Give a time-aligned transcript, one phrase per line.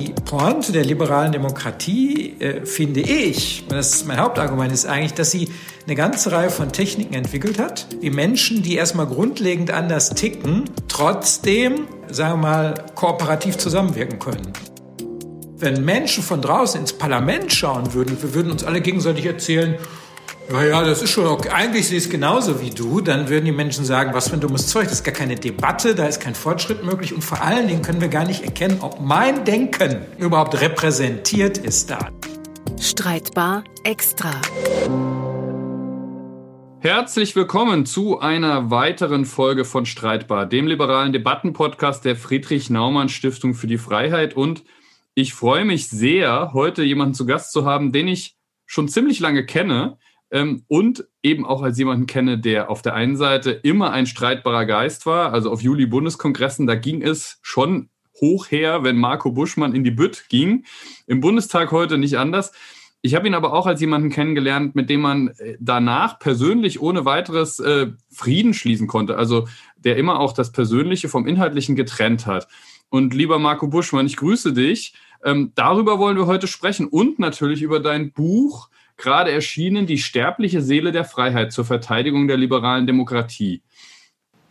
[0.00, 5.30] Die Pointe der liberalen Demokratie, äh, finde ich, das ist mein Hauptargument, ist eigentlich, dass
[5.30, 5.48] sie
[5.86, 11.86] eine ganze Reihe von Techniken entwickelt hat, wie Menschen, die erstmal grundlegend anders ticken, trotzdem,
[12.10, 14.52] sagen wir mal, kooperativ zusammenwirken können.
[15.56, 19.76] Wenn Menschen von draußen ins Parlament schauen würden, wir würden uns alle gegenseitig erzählen,
[20.50, 21.48] ja, ja, das ist schon okay.
[21.48, 23.00] Eigentlich sehe ich es genauso wie du.
[23.00, 24.84] Dann würden die Menschen sagen, was für ein dummes Zeug.
[24.84, 27.14] Das ist gar keine Debatte, da ist kein Fortschritt möglich.
[27.14, 31.90] Und vor allen Dingen können wir gar nicht erkennen, ob mein Denken überhaupt repräsentiert ist
[31.90, 32.10] da.
[32.78, 34.32] Streitbar extra.
[36.80, 43.54] Herzlich willkommen zu einer weiteren Folge von Streitbar, dem liberalen Debattenpodcast der Friedrich Naumann Stiftung
[43.54, 44.36] für die Freiheit.
[44.36, 44.64] Und
[45.14, 48.36] ich freue mich sehr, heute jemanden zu Gast zu haben, den ich
[48.66, 49.96] schon ziemlich lange kenne
[50.30, 54.66] ähm, und eben auch als jemanden kenne, der auf der einen Seite immer ein streitbarer
[54.66, 55.32] Geist war.
[55.32, 57.88] Also auf Juli-Bundeskongressen, da ging es schon
[58.20, 60.64] hoch her, wenn Marco Buschmann in die Bütt ging.
[61.06, 62.52] Im Bundestag heute nicht anders.
[63.02, 67.04] Ich habe ihn aber auch als jemanden kennengelernt, mit dem man äh, danach persönlich ohne
[67.04, 69.18] weiteres äh, Frieden schließen konnte.
[69.18, 72.48] Also der immer auch das Persönliche vom Inhaltlichen getrennt hat.
[72.88, 74.94] Und lieber Marco Buschmann, ich grüße dich.
[75.22, 80.60] Ähm, darüber wollen wir heute sprechen und natürlich über dein Buch gerade erschienen Die sterbliche
[80.60, 83.62] Seele der Freiheit zur Verteidigung der liberalen Demokratie.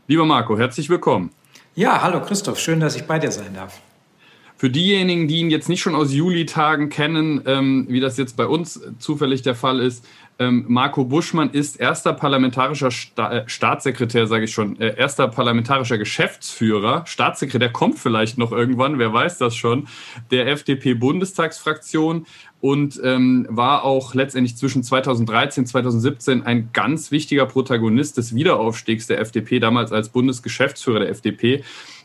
[0.08, 1.32] Lieber Marco, herzlich willkommen.
[1.76, 3.82] Ja, hallo Christoph, schön, dass ich bei dir sein darf.
[4.58, 8.46] Für diejenigen, die ihn jetzt nicht schon aus Juli-Tagen kennen, ähm, wie das jetzt bei
[8.46, 10.06] uns zufällig der Fall ist,
[10.40, 15.98] ähm, Marco Buschmann ist erster parlamentarischer Sta äh, Staatssekretär, sage ich schon, äh, erster parlamentarischer
[15.98, 17.06] Geschäftsführer.
[17.06, 19.88] Staatssekretär kommt vielleicht noch irgendwann, wer weiß das schon,
[20.32, 22.26] der FDP-Bundestagsfraktion
[22.64, 29.06] und ähm, war auch letztendlich zwischen 2013 und 2017 ein ganz wichtiger Protagonist des Wiederaufstiegs
[29.06, 31.62] der FDP, damals als Bundesgeschäftsführer der FDP.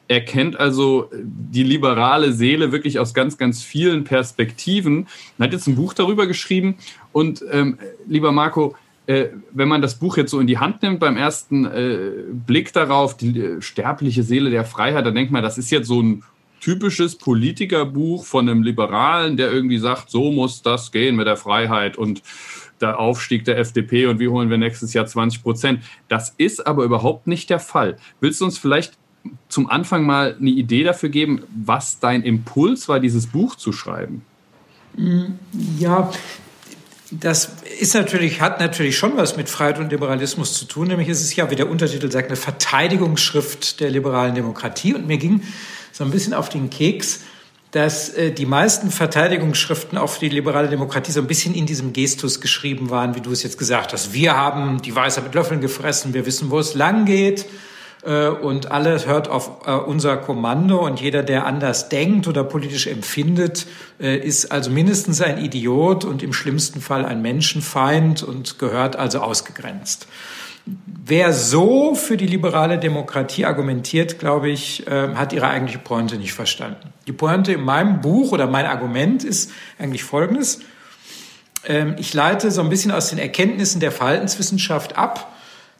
[0.08, 5.06] Er kennt also die liberale Seele wirklich aus ganz, ganz vielen Perspektiven.
[5.38, 6.74] Er hat jetzt ein Buch darüber geschrieben.
[7.12, 7.78] Und ähm,
[8.08, 8.74] lieber Marco,
[9.06, 12.72] äh, wenn man das Buch jetzt so in die Hand nimmt beim ersten äh, Blick
[12.72, 16.24] darauf, die äh, sterbliche Seele der Freiheit, dann denkt man, das ist jetzt so ein
[16.60, 21.96] typisches Politikerbuch von einem Liberalen, der irgendwie sagt, so muss das gehen mit der Freiheit
[21.96, 22.22] und
[22.80, 25.82] der Aufstieg der FDP und wie holen wir nächstes Jahr 20 Prozent.
[26.08, 27.96] Das ist aber überhaupt nicht der Fall.
[28.20, 28.94] Willst du uns vielleicht
[29.48, 34.22] zum Anfang mal eine Idee dafür geben, was dein Impuls war, dieses Buch zu schreiben?
[35.78, 36.10] Ja,
[37.10, 40.88] das ist natürlich, hat natürlich schon was mit Freiheit und Liberalismus zu tun.
[40.88, 44.94] Nämlich ist es ja, wie der Untertitel sagt, eine Verteidigungsschrift der liberalen Demokratie.
[44.94, 45.42] Und mir ging
[45.92, 47.20] so ein bisschen auf den Keks,
[47.70, 52.40] dass äh, die meisten Verteidigungsschriften für die liberale Demokratie so ein bisschen in diesem Gestus
[52.40, 54.12] geschrieben waren, wie du es jetzt gesagt hast.
[54.12, 57.46] Wir haben die Weisheit mit Löffeln gefressen, wir wissen, wo es lang geht
[58.04, 62.86] äh, und alles hört auf äh, unser Kommando und jeder, der anders denkt oder politisch
[62.86, 63.66] empfindet,
[64.00, 69.20] äh, ist also mindestens ein Idiot und im schlimmsten Fall ein Menschenfeind und gehört also
[69.20, 70.06] ausgegrenzt.
[71.04, 76.92] Wer so für die liberale Demokratie argumentiert, glaube ich, hat ihre eigentliche Pointe nicht verstanden.
[77.06, 80.60] Die Pointe in meinem Buch oder mein Argument ist eigentlich folgendes.
[81.64, 85.34] Ähm, ich leite so ein bisschen aus den Erkenntnissen der Verhaltenswissenschaft ab,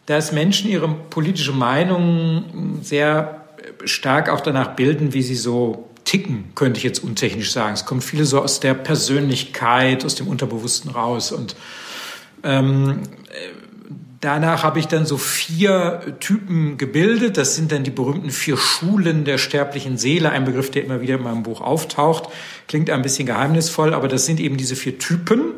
[0.06, 3.42] dass Menschen ihre politische Meinung sehr
[3.84, 7.74] stark auch danach bilden, wie sie so ticken, könnte ich jetzt untechnisch sagen.
[7.74, 11.32] Es kommt viele so aus der Persönlichkeit, aus dem Unterbewussten raus.
[11.32, 11.54] Und
[12.42, 13.02] ähm,
[14.20, 17.36] danach habe ich dann so vier Typen gebildet.
[17.36, 21.16] Das sind dann die berühmten vier Schulen der sterblichen Seele, ein Begriff, der immer wieder
[21.16, 22.28] in meinem Buch auftaucht.
[22.66, 25.52] Klingt ein bisschen geheimnisvoll, aber das sind eben diese vier Typen.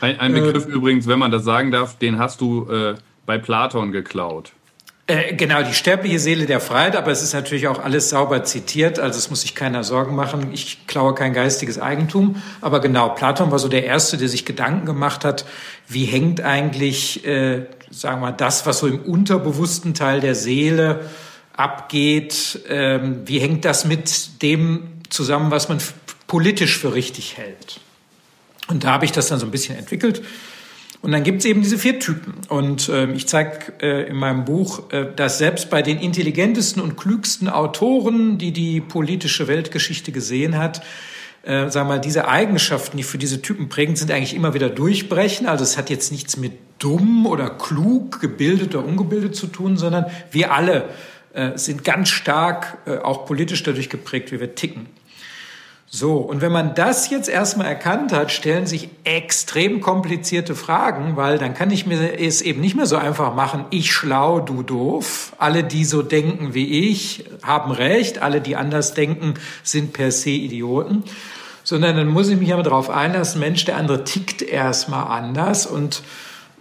[0.00, 3.38] Ein, ein Begriff äh, übrigens, wenn man das sagen darf, den hast du äh, bei
[3.38, 4.52] Platon geklaut.
[5.08, 8.98] Äh, genau, die sterbliche Seele der Freiheit, aber es ist natürlich auch alles sauber zitiert,
[8.98, 10.48] also es muss sich keiner Sorgen machen.
[10.52, 14.84] Ich klaue kein geistiges Eigentum, aber genau, Platon war so der Erste, der sich Gedanken
[14.84, 15.46] gemacht hat,
[15.86, 21.08] wie hängt eigentlich, äh, sagen wir mal, das, was so im unterbewussten Teil der Seele
[21.56, 25.78] abgeht, ähm, wie hängt das mit dem zusammen, was man
[26.26, 27.80] politisch für richtig hält?
[28.68, 30.22] Und da habe ich das dann so ein bisschen entwickelt
[31.02, 32.34] und dann gibt es eben diese vier Typen.
[32.48, 36.96] Und äh, ich zeige äh, in meinem Buch, äh, dass selbst bei den intelligentesten und
[36.96, 40.82] klügsten Autoren, die die politische Weltgeschichte gesehen hat,
[41.46, 44.68] äh, sagen wir mal, diese Eigenschaften, die für diese Typen prägend sind, eigentlich immer wieder
[44.68, 45.46] durchbrechen.
[45.46, 50.06] Also es hat jetzt nichts mit dumm oder klug, gebildet oder ungebildet zu tun, sondern
[50.32, 50.88] wir alle
[51.34, 54.88] äh, sind ganz stark äh, auch politisch dadurch geprägt, wie wir ticken.
[55.88, 61.38] So, und wenn man das jetzt erstmal erkannt hat, stellen sich extrem komplizierte Fragen, weil
[61.38, 65.32] dann kann ich mir es eben nicht mehr so einfach machen, ich schlau, du doof.
[65.38, 70.30] Alle, die so denken wie ich, haben recht, alle, die anders denken, sind per se
[70.30, 71.04] Idioten.
[71.66, 76.00] Sondern dann muss ich mich aber darauf einlassen, Mensch, der andere tickt erstmal anders und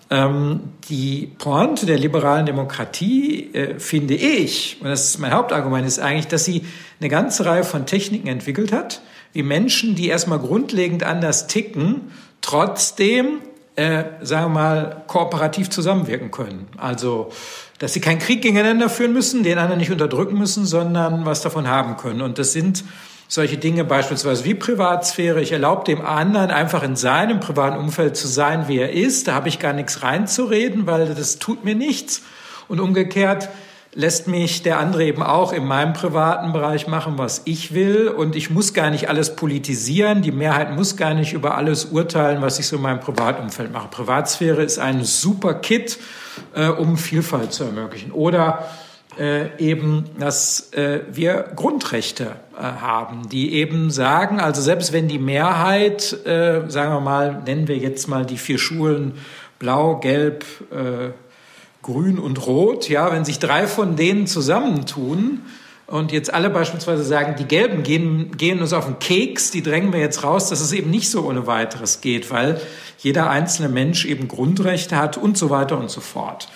[0.10, 6.00] ähm, die Pointe der liberalen Demokratie, äh, finde ich, und das ist mein Hauptargument, ist
[6.00, 6.66] eigentlich, dass sie
[7.00, 9.02] eine ganze Reihe von Techniken entwickelt hat,
[9.34, 12.12] wie Menschen, die erstmal grundlegend anders ticken,
[12.42, 13.42] trotzdem,
[13.76, 16.68] äh, sagen wir mal, kooperativ zusammenwirken können.
[16.78, 17.32] Also,
[17.78, 21.68] dass sie keinen Krieg gegeneinander führen müssen, den anderen nicht unterdrücken müssen, sondern was davon
[21.68, 22.22] haben können.
[22.22, 22.84] Und das sind
[23.28, 25.42] solche Dinge beispielsweise wie Privatsphäre.
[25.42, 29.28] Ich erlaube dem anderen einfach in seinem privaten Umfeld zu sein, wie er ist.
[29.28, 32.22] Da habe ich gar nichts reinzureden, weil das tut mir nichts.
[32.68, 33.50] Und umgekehrt,
[33.96, 38.10] lässt mich der andere eben auch in meinem privaten Bereich machen, was ich will.
[38.10, 40.22] Und ich muss gar nicht alles politisieren.
[40.22, 43.88] Die Mehrheit muss gar nicht über alles urteilen, was ich so in meinem Privatumfeld mache.
[43.88, 45.98] Privatsphäre ist ein super Kit,
[46.54, 48.12] äh, um Vielfalt zu ermöglichen.
[48.12, 48.68] Oder
[49.20, 55.20] äh, eben, dass äh, wir Grundrechte äh, haben, die eben sagen, also selbst wenn die
[55.20, 59.14] Mehrheit, äh, sagen wir mal, nennen wir jetzt mal die vier Schulen
[59.60, 61.12] blau, gelb, äh,
[61.82, 65.42] Grün und Rot, ja, wenn sich drei von denen zusammentun
[65.88, 69.94] und jetzt alle beispielsweise sagen, die Gelben gehen, gehen uns auf den Keks, die drängen
[69.94, 72.60] wir jetzt raus, dass es eben nicht so ohne weiteres geht, weil
[72.98, 76.48] jeder einzelne Mensch eben Grundrechte hat und so weiter und so fort.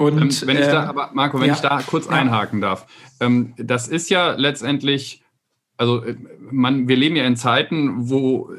[0.00, 2.12] Und, ähm, wenn ich da, ähm, aber Marco, wenn ja, ich da kurz ja.
[2.12, 2.86] einhaken darf,
[3.20, 5.22] ähm, das ist ja letztendlich,
[5.76, 6.16] also äh,
[6.50, 8.50] man, wir leben ja in Zeiten, wo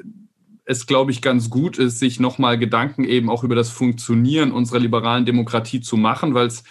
[0.65, 4.77] es, glaube ich, ganz gut ist, sich nochmal Gedanken eben auch über das Funktionieren unserer
[4.77, 6.63] liberalen Demokratie zu machen, weil es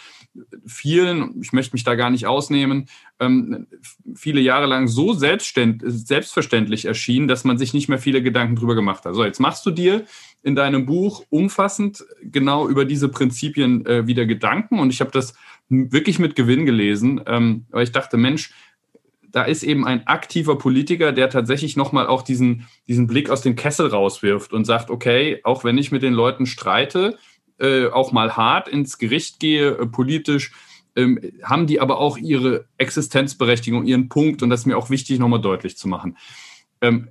[0.65, 2.88] vielen, ich möchte mich da gar nicht ausnehmen,
[3.19, 3.67] ähm,
[4.15, 9.05] viele Jahre lang so selbstverständlich erschien, dass man sich nicht mehr viele Gedanken drüber gemacht
[9.05, 9.15] hat.
[9.15, 10.05] So, jetzt machst du dir
[10.43, 15.35] in deinem Buch umfassend genau über diese Prinzipien äh, wieder Gedanken und ich habe das
[15.69, 18.53] wirklich mit Gewinn gelesen, ähm, weil ich dachte, Mensch,
[19.32, 23.55] da ist eben ein aktiver Politiker, der tatsächlich nochmal auch diesen, diesen Blick aus dem
[23.55, 27.17] Kessel rauswirft und sagt, okay, auch wenn ich mit den Leuten streite,
[27.60, 30.52] äh, auch mal hart ins Gericht gehe, äh, politisch,
[30.96, 35.18] ähm, haben die aber auch ihre Existenzberechtigung, ihren Punkt und das ist mir auch wichtig,
[35.18, 36.16] nochmal deutlich zu machen.
[36.80, 37.08] Ähm,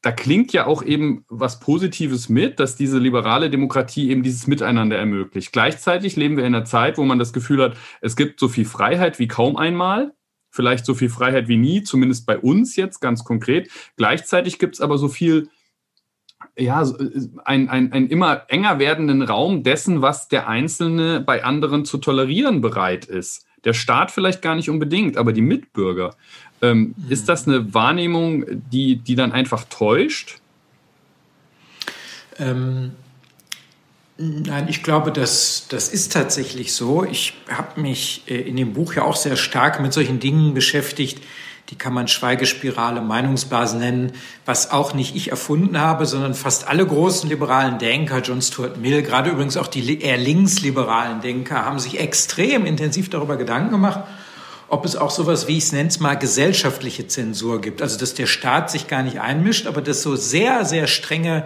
[0.00, 4.96] da klingt ja auch eben was Positives mit, dass diese liberale Demokratie eben dieses Miteinander
[4.96, 5.52] ermöglicht.
[5.52, 8.64] Gleichzeitig leben wir in einer Zeit, wo man das Gefühl hat, es gibt so viel
[8.64, 10.12] Freiheit wie kaum einmal
[10.50, 13.70] vielleicht so viel Freiheit wie nie, zumindest bei uns jetzt ganz konkret.
[13.96, 15.48] Gleichzeitig gibt es aber so viel,
[16.56, 16.84] ja,
[17.44, 22.60] ein, ein, ein immer enger werdenden Raum dessen, was der Einzelne bei anderen zu tolerieren
[22.60, 23.46] bereit ist.
[23.64, 26.14] Der Staat vielleicht gar nicht unbedingt, aber die Mitbürger.
[26.62, 27.10] Ähm, mhm.
[27.10, 30.38] Ist das eine Wahrnehmung, die, die dann einfach täuscht?
[32.38, 32.92] Ähm,
[34.20, 37.04] Nein, ich glaube, das, das ist tatsächlich so.
[37.04, 41.22] Ich habe mich äh, in dem Buch ja auch sehr stark mit solchen Dingen beschäftigt,
[41.70, 44.12] die kann man Schweigespirale, Meinungsblasen nennen,
[44.46, 49.02] was auch nicht ich erfunden habe, sondern fast alle großen liberalen Denker, John Stuart Mill,
[49.02, 54.00] gerade übrigens auch die eher linksliberalen Denker, haben sich extrem intensiv darüber Gedanken gemacht,
[54.68, 57.82] ob es auch sowas, wie ich es nenne, mal gesellschaftliche Zensur gibt.
[57.82, 61.44] Also, dass der Staat sich gar nicht einmischt, aber dass so sehr, sehr strenge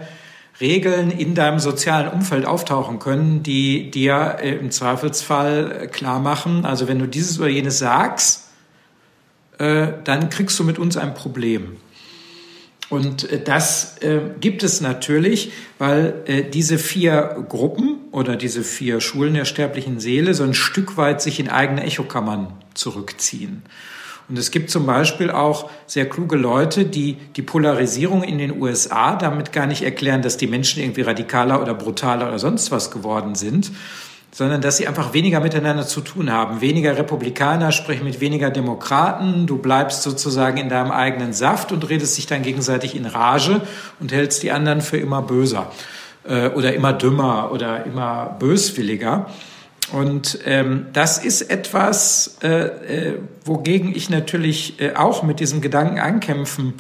[0.61, 6.65] Regeln in deinem sozialen Umfeld auftauchen können, die dir äh, im Zweifelsfall äh, klar machen,
[6.65, 8.52] also wenn du dieses oder jenes sagst,
[9.63, 11.77] dann kriegst du mit uns ein Problem.
[12.91, 13.97] Und das
[14.41, 20.45] gibt es natürlich, weil diese vier Gruppen oder diese vier Schulen der sterblichen Seele so
[20.45, 23.63] ein Stück weit sich in eigene Echokammern zurückziehen.
[24.29, 29.17] Und es gibt zum Beispiel auch sehr kluge Leute, die die Polarisierung in den USA
[29.17, 33.35] damit gar nicht erklären, dass die Menschen irgendwie radikaler oder brutaler oder sonst was geworden
[33.35, 33.73] sind,
[34.33, 36.63] sondern dass sie einfach weniger miteinander zu tun haben.
[36.63, 39.47] Weniger Republikaner sprechen mit weniger Demokraten.
[39.47, 43.61] Du bleibst sozusagen in deinem eigenen Saft und redest dich dann gegenseitig in Rage
[44.01, 45.71] und hältst die anderen für immer böser
[46.25, 49.27] äh, oder immer dümmer oder immer böswilliger.
[49.93, 55.99] Und ähm, das ist etwas, äh, äh, wogegen ich natürlich äh, auch mit diesem Gedanken
[55.99, 56.75] ankämpfen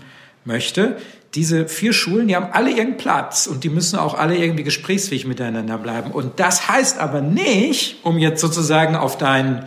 [0.46, 0.96] möchte.
[1.34, 5.26] Diese vier Schulen, die haben alle ihren Platz und die müssen auch alle irgendwie gesprächsfähig
[5.26, 6.10] miteinander bleiben.
[6.10, 9.66] Und das heißt aber nicht, um jetzt sozusagen auf dein,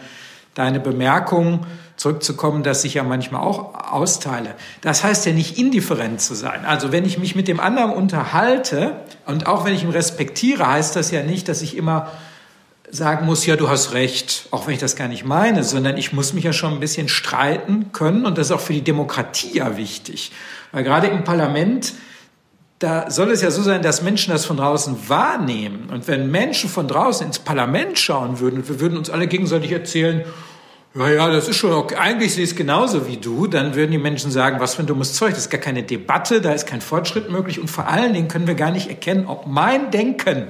[0.54, 1.66] deine Bemerkung
[1.98, 4.54] zurückzukommen, dass ich ja manchmal auch austeile.
[4.82, 6.66] Das heißt ja nicht indifferent zu sein.
[6.66, 8.92] Also wenn ich mich mit dem anderen unterhalte
[9.26, 12.12] und auch wenn ich ihn respektiere, heißt das ja nicht, dass ich immer
[12.92, 16.14] sagen muss, ja, du hast recht, auch wenn ich das gar nicht meine, sondern ich
[16.14, 19.58] muss mich ja schon ein bisschen streiten können und das ist auch für die Demokratie
[19.58, 20.32] ja wichtig.
[20.72, 21.94] Weil gerade im Parlament,
[22.80, 25.90] da soll es ja so sein, dass Menschen das von draußen wahrnehmen.
[25.92, 29.72] Und wenn Menschen von draußen ins Parlament schauen würden und wir würden uns alle gegenseitig
[29.72, 30.24] erzählen,
[30.94, 31.96] ja, ja, das ist schon okay.
[31.96, 33.48] Eigentlich sehe ich es genauso wie du.
[33.48, 35.32] Dann würden die Menschen sagen, was für ein dummes Zeug.
[35.32, 37.60] Das ist gar keine Debatte, da ist kein Fortschritt möglich.
[37.60, 40.48] Und vor allen Dingen können wir gar nicht erkennen, ob mein Denken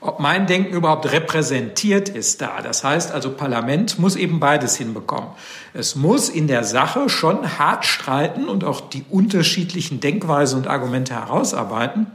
[0.00, 2.62] ob mein Denken überhaupt repräsentiert ist da.
[2.62, 5.30] Das heißt also, Parlament muss eben beides hinbekommen.
[5.74, 11.14] Es muss in der Sache schon hart streiten und auch die unterschiedlichen Denkweisen und Argumente
[11.14, 12.06] herausarbeiten,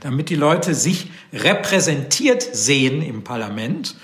[0.00, 3.94] damit die Leute sich repräsentiert sehen im Parlament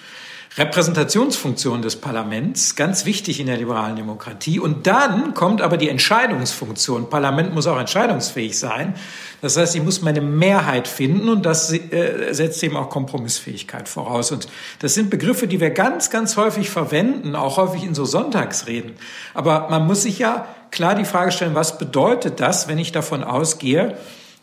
[0.59, 4.59] Repräsentationsfunktion des Parlaments, ganz wichtig in der liberalen Demokratie.
[4.59, 7.09] Und dann kommt aber die Entscheidungsfunktion.
[7.09, 8.95] Parlament muss auch entscheidungsfähig sein.
[9.41, 14.33] Das heißt, ich muss meine Mehrheit finden und das äh, setzt eben auch Kompromissfähigkeit voraus.
[14.33, 14.49] Und
[14.81, 18.95] das sind Begriffe, die wir ganz, ganz häufig verwenden, auch häufig in so Sonntagsreden.
[19.35, 23.23] Aber man muss sich ja klar die Frage stellen, was bedeutet das, wenn ich davon
[23.23, 23.97] ausgehe,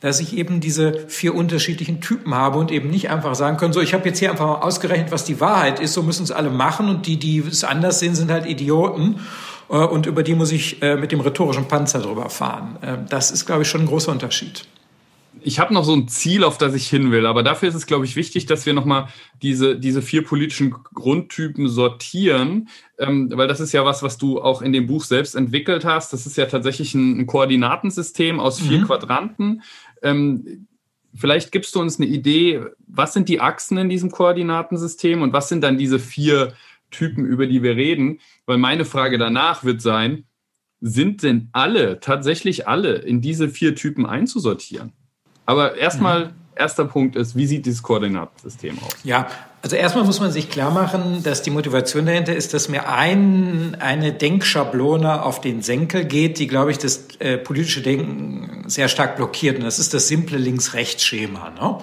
[0.06, 3.82] dass ich eben diese vier unterschiedlichen Typen habe und eben nicht einfach sagen können, so,
[3.82, 6.52] ich habe jetzt hier einfach mal ausgerechnet, was die Wahrheit ist, so müssen es alle
[6.52, 9.20] machen und die, die es anders sehen, sind halt Idioten
[9.68, 12.78] äh, und über die muss ich äh, mit dem rhetorischen Panzer drüber fahren.
[12.84, 14.68] Äh, das ist, glaube ich, schon ein großer Unterschied
[15.46, 17.86] ich habe noch so ein Ziel, auf das ich hin will, aber dafür ist es,
[17.86, 19.08] glaube ich, wichtig, dass wir nochmal
[19.44, 24.64] diese, diese vier politischen Grundtypen sortieren, ähm, weil das ist ja was, was du auch
[24.64, 26.14] in dem Buch selbst entwickelt hast.
[26.14, 28.86] Das ist ja tatsächlich ein, ein Koordinatensystem aus vier mhm.
[28.86, 29.62] Quadranten.
[30.02, 30.68] Ähm,
[31.16, 35.50] vielleicht gibst du uns eine Idee, was sind die Achsen in diesem Koordinatensystem und was
[35.50, 36.54] sind dann diese vier
[36.92, 38.20] Typen, über die wir reden?
[38.46, 40.26] Weil meine Frage danach wird sein,
[40.82, 44.92] sind denn alle, tatsächlich alle, in diese vier Typen einzusortieren?
[45.46, 46.32] Aber erstmal, mhm.
[46.56, 48.96] erster Punkt ist, wie sieht dieses Koordinatensystem aus?
[49.04, 49.28] Ja,
[49.66, 53.76] also erstmal muss man sich klar machen, dass die Motivation dahinter ist, dass mir ein,
[53.80, 59.16] eine Denkschablone auf den Senkel geht, die, glaube ich, das äh, politische Denken sehr stark
[59.16, 59.58] blockiert.
[59.58, 61.82] Und das ist das simple Links-Rechts-Schema.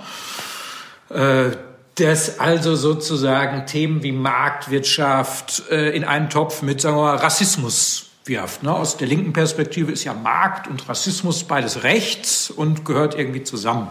[1.10, 1.50] Ne?
[1.50, 1.56] Äh,
[1.96, 8.10] dass also sozusagen Themen wie Marktwirtschaft äh, in einen Topf mit, sagen wir mal, Rassismus
[8.24, 8.62] wirft.
[8.62, 8.72] Ne?
[8.72, 13.88] Aus der linken Perspektive ist ja Markt und Rassismus beides rechts und gehört irgendwie zusammen.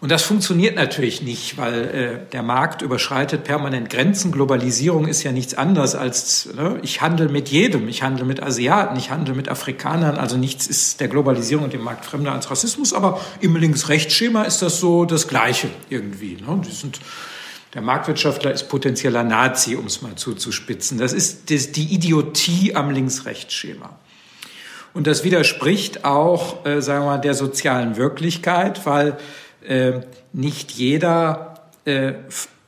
[0.00, 4.30] Und das funktioniert natürlich nicht, weil äh, der Markt überschreitet permanent Grenzen.
[4.30, 7.88] Globalisierung ist ja nichts anderes als, ne, ich handle mit jedem.
[7.88, 10.16] Ich handle mit Asiaten, ich handle mit Afrikanern.
[10.16, 12.92] Also nichts ist der Globalisierung und dem Markt fremder als Rassismus.
[12.92, 16.36] Aber im Links-Rechts-Schema ist das so das Gleiche irgendwie.
[16.36, 16.62] Ne?
[16.64, 17.00] Die sind
[17.74, 20.98] der Marktwirtschaftler ist potenzieller Nazi, um es mal zuzuspitzen.
[20.98, 23.98] Das ist die Idiotie am Links-Rechts-Schema.
[24.94, 29.18] Und das widerspricht auch, äh, sagen wir mal, der sozialen Wirklichkeit, weil
[29.68, 30.00] äh,
[30.32, 32.14] nicht jeder äh,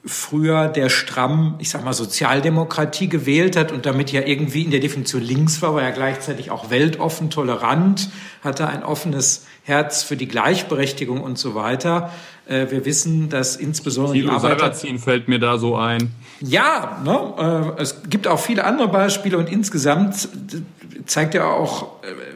[0.04, 4.80] früher der stramm, ich sag mal, Sozialdemokratie gewählt hat und damit ja irgendwie in der
[4.80, 8.08] Definition links war, war er gleichzeitig auch weltoffen, tolerant,
[8.42, 12.12] hatte ein offenes Herz für die Gleichberechtigung und so weiter.
[12.46, 14.58] Äh, wir wissen, dass insbesondere Thilo die Arbeiter...
[14.58, 16.12] Sarrazin fällt mir da so ein.
[16.40, 20.28] Ja, ne, äh, es gibt auch viele andere Beispiele und insgesamt
[21.04, 22.29] zeigt ja auch äh,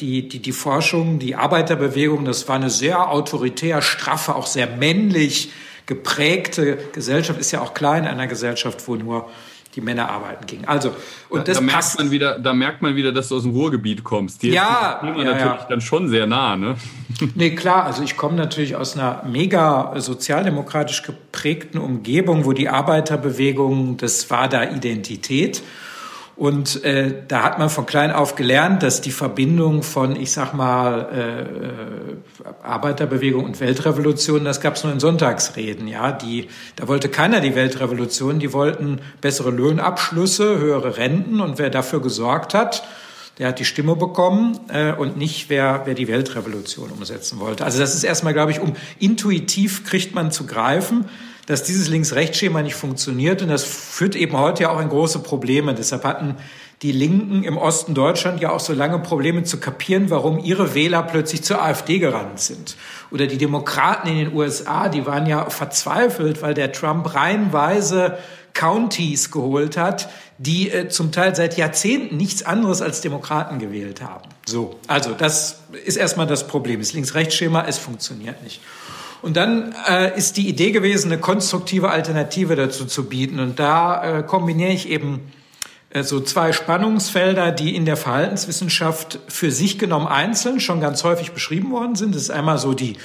[0.00, 5.52] die, die, die Forschung, die Arbeiterbewegung, das war eine sehr autoritär, straffe, auch sehr männlich
[5.86, 9.28] geprägte Gesellschaft, ist ja auch klar in einer Gesellschaft, wo nur
[9.74, 10.64] die Männer arbeiten gingen.
[10.66, 10.94] Also,
[11.28, 13.52] und da, das da merkt man wieder, da merkt man wieder, dass du aus dem
[13.52, 14.42] Ruhrgebiet kommst.
[14.42, 15.66] Hier ja, ist ja, natürlich ja.
[15.68, 16.76] dann schon sehr nah, ne?
[17.34, 23.96] Nee, klar, also ich komme natürlich aus einer mega sozialdemokratisch geprägten Umgebung, wo die Arbeiterbewegung,
[23.96, 25.62] das war da Identität.
[26.34, 30.54] Und äh, da hat man von klein auf gelernt, dass die Verbindung von, ich sag
[30.54, 35.88] mal, äh, äh Arbeiterbewegung und Weltrevolution, das gab es nur in Sonntagsreden.
[35.88, 38.38] Ja, die, da wollte keiner die Weltrevolution.
[38.38, 42.82] Die wollten bessere Löhnabschlüsse, höhere Renten und wer dafür gesorgt hat,
[43.38, 47.64] der hat die Stimme bekommen äh, und nicht wer, wer die Weltrevolution umsetzen wollte.
[47.64, 51.06] Also das ist erstmal, glaube ich, um intuitiv kriegt man zu greifen
[51.46, 53.42] dass dieses Links-Rechts-Schema nicht funktioniert.
[53.42, 55.74] Und das führt eben heute ja auch in große Probleme.
[55.74, 56.36] Deshalb hatten
[56.82, 61.02] die Linken im Osten Deutschland ja auch so lange Probleme zu kapieren, warum ihre Wähler
[61.04, 62.76] plötzlich zur AfD gerannt sind.
[63.10, 68.18] Oder die Demokraten in den USA, die waren ja verzweifelt, weil der Trump reihenweise
[68.54, 70.08] Counties geholt hat,
[70.38, 74.28] die äh, zum Teil seit Jahrzehnten nichts anderes als Demokraten gewählt haben.
[74.46, 76.80] So, also das ist erstmal das Problem.
[76.80, 78.60] Das Links-Rechts-Schema, es funktioniert nicht.
[79.22, 83.38] Und dann äh, ist die Idee gewesen, eine konstruktive Alternative dazu zu bieten.
[83.38, 85.32] Und da äh, kombiniere ich eben
[85.90, 91.32] äh, so zwei Spannungsfelder, die in der Verhaltenswissenschaft für sich genommen einzeln schon ganz häufig
[91.32, 92.14] beschrieben worden sind.
[92.14, 92.96] Das ist einmal so die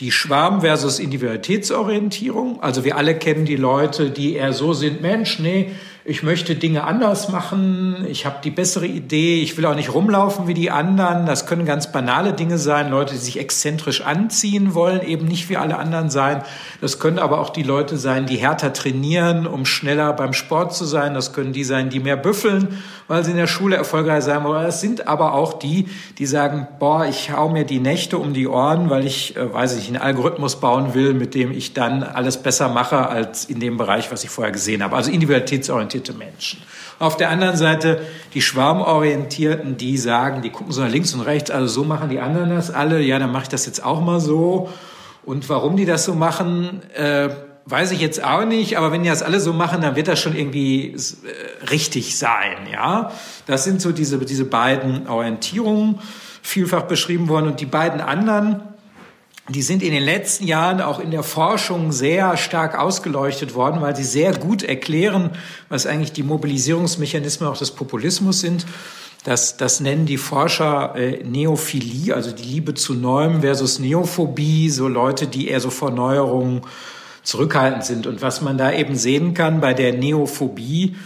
[0.00, 2.60] die Schwarm versus Individualitätsorientierung.
[2.62, 5.70] Also wir alle kennen die Leute, die eher so sind, Mensch, nee,
[6.06, 10.46] ich möchte Dinge anders machen, ich habe die bessere Idee, ich will auch nicht rumlaufen
[10.46, 11.24] wie die anderen.
[11.24, 15.56] Das können ganz banale Dinge sein, Leute, die sich exzentrisch anziehen wollen, eben nicht wie
[15.56, 16.42] alle anderen sein.
[16.82, 20.84] Das können aber auch die Leute sein, die härter trainieren, um schneller beim Sport zu
[20.84, 21.14] sein.
[21.14, 24.64] Das können die sein, die mehr büffeln, weil sie in der Schule erfolgreich sein wollen.
[24.64, 28.46] Das sind aber auch die, die sagen, boah, ich hau mir die Nächte um die
[28.46, 32.36] Ohren, weil ich, äh, weiß ich, einen Algorithmus bauen will, mit dem ich dann alles
[32.36, 34.96] besser mache als in dem Bereich, was ich vorher gesehen habe.
[34.96, 36.62] Also individualitätsorientiert orientierte Menschen.
[36.98, 38.00] Auf der anderen Seite
[38.34, 42.20] die Schwarmorientierten, die sagen, die gucken so nach links und rechts, also so machen die
[42.20, 44.68] anderen das alle, ja, dann mache ich das jetzt auch mal so.
[45.24, 47.30] Und warum die das so machen, äh,
[47.66, 50.20] weiß ich jetzt auch nicht, aber wenn die das alle so machen, dann wird das
[50.20, 53.10] schon irgendwie äh, richtig sein, ja.
[53.46, 55.98] Das sind so diese, diese beiden Orientierungen
[56.42, 58.60] vielfach beschrieben worden und die beiden anderen,
[59.48, 63.94] die sind in den letzten Jahren auch in der Forschung sehr stark ausgeleuchtet worden, weil
[63.94, 65.30] sie sehr gut erklären,
[65.68, 68.64] was eigentlich die Mobilisierungsmechanismen auch des Populismus sind.
[69.24, 74.88] Das, das nennen die Forscher äh, Neophilie, also die Liebe zu Neuem versus Neophobie, so
[74.88, 76.62] Leute, die eher so vor Neuerungen
[77.22, 78.06] zurückhaltend sind.
[78.06, 80.96] Und was man da eben sehen kann bei der Neophobie,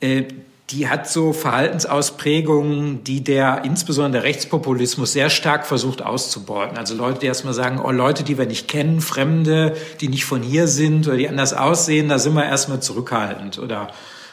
[0.00, 0.24] äh,
[0.70, 6.76] die hat so Verhaltensausprägungen, die der insbesondere der Rechtspopulismus sehr stark versucht auszubeuten.
[6.76, 10.42] Also Leute, die erstmal sagen, oh Leute, die wir nicht kennen, Fremde, die nicht von
[10.42, 13.58] hier sind oder die anders aussehen, da sind wir erstmal zurückhaltend.
[13.58, 13.88] Oder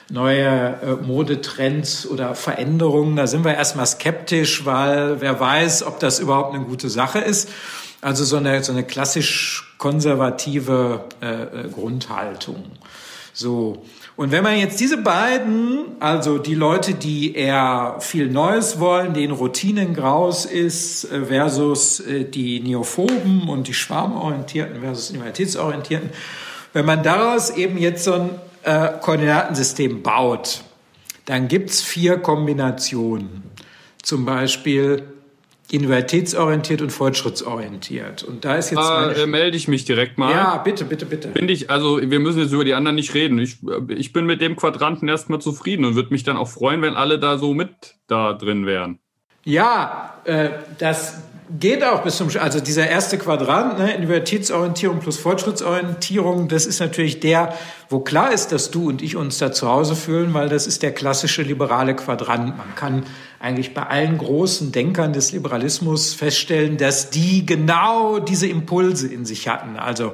[0.10, 6.20] neue äh, Modetrends oder Veränderungen, da sind wir erstmal skeptisch, weil wer weiß, ob das
[6.20, 7.50] überhaupt eine gute Sache ist.
[8.02, 12.66] Also so eine, so eine klassisch konservative äh, äh Grundhaltung.
[13.32, 13.84] So.
[14.18, 19.34] Und wenn man jetzt diese beiden, also die Leute, die eher viel Neues wollen, denen
[19.34, 26.12] Routinen graus ist, äh, versus äh, die Neophoben und die Schwarmorientierten versus Universitätsorientierten,
[26.72, 28.30] wenn man daraus eben jetzt so ein
[28.64, 30.62] äh, Koordinatensystem baut,
[31.26, 33.44] dann gibt's vier Kombinationen.
[34.02, 35.15] Zum Beispiel
[35.76, 38.24] Innovatätsorientiert und fortschrittsorientiert.
[38.24, 38.80] Und da ist jetzt.
[38.80, 40.32] Da äh, melde ich mich direkt mal.
[40.32, 41.32] Ja, bitte, bitte, bitte.
[41.34, 43.40] Finde ich, also wir müssen jetzt über die anderen nicht reden.
[43.40, 43.58] Ich,
[43.90, 47.20] ich bin mit dem Quadranten erstmal zufrieden und würde mich dann auch freuen, wenn alle
[47.20, 49.00] da so mit da drin wären.
[49.44, 51.22] Ja, äh, das
[51.60, 57.20] geht auch bis zum, also dieser erste Quadrant, ne, Innovatätsorientierung plus Fortschrittsorientierung, das ist natürlich
[57.20, 57.54] der,
[57.90, 60.82] wo klar ist, dass du und ich uns da zu Hause fühlen, weil das ist
[60.82, 62.58] der klassische liberale Quadrant.
[62.58, 63.04] Man kann
[63.40, 69.48] eigentlich bei allen großen Denkern des Liberalismus feststellen, dass die genau diese Impulse in sich
[69.48, 69.78] hatten.
[69.78, 70.14] Also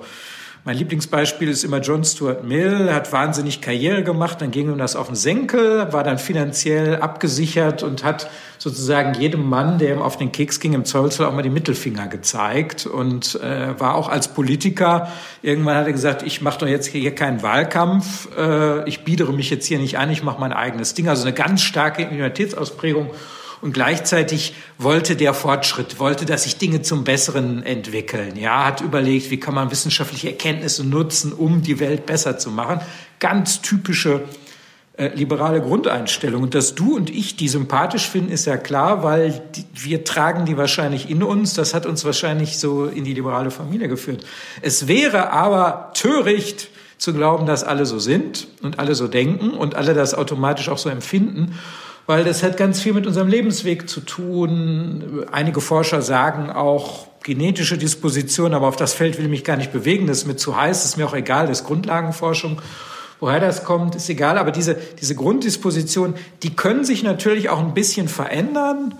[0.63, 4.95] mein Lieblingsbeispiel ist immer John Stuart Mill, hat wahnsinnig Karriere gemacht, dann ging ihm das
[4.95, 10.17] auf den Senkel, war dann finanziell abgesichert und hat sozusagen jedem Mann, der ihm auf
[10.17, 14.27] den Keks ging, im Zweifelsfall auch mal die Mittelfinger gezeigt und äh, war auch als
[14.27, 19.33] Politiker, irgendwann hat er gesagt, ich mache doch jetzt hier keinen Wahlkampf, äh, ich biedere
[19.33, 21.09] mich jetzt hier nicht an, ich mache mein eigenes Ding.
[21.09, 23.09] Also eine ganz starke Immunitätsausprägung
[23.61, 28.35] und gleichzeitig wollte der Fortschritt, wollte, dass sich Dinge zum Besseren entwickeln.
[28.35, 32.81] Ja, hat überlegt, wie kann man wissenschaftliche Erkenntnisse nutzen, um die Welt besser zu machen.
[33.19, 34.23] Ganz typische
[34.97, 36.41] äh, liberale Grundeinstellung.
[36.43, 40.45] Und dass du und ich die sympathisch finden, ist ja klar, weil die, wir tragen
[40.45, 41.53] die wahrscheinlich in uns.
[41.53, 44.25] Das hat uns wahrscheinlich so in die liberale Familie geführt.
[44.61, 49.75] Es wäre aber töricht zu glauben, dass alle so sind und alle so denken und
[49.75, 51.57] alle das automatisch auch so empfinden
[52.11, 55.25] weil das hat ganz viel mit unserem Lebensweg zu tun.
[55.31, 59.71] Einige Forscher sagen auch genetische Disposition, aber auf das Feld will ich mich gar nicht
[59.71, 60.07] bewegen.
[60.07, 62.61] Das ist mir zu heiß, ist mir auch egal, das ist Grundlagenforschung.
[63.21, 67.73] Woher das kommt, ist egal, aber diese, diese Grunddisposition, die können sich natürlich auch ein
[67.73, 68.93] bisschen verändern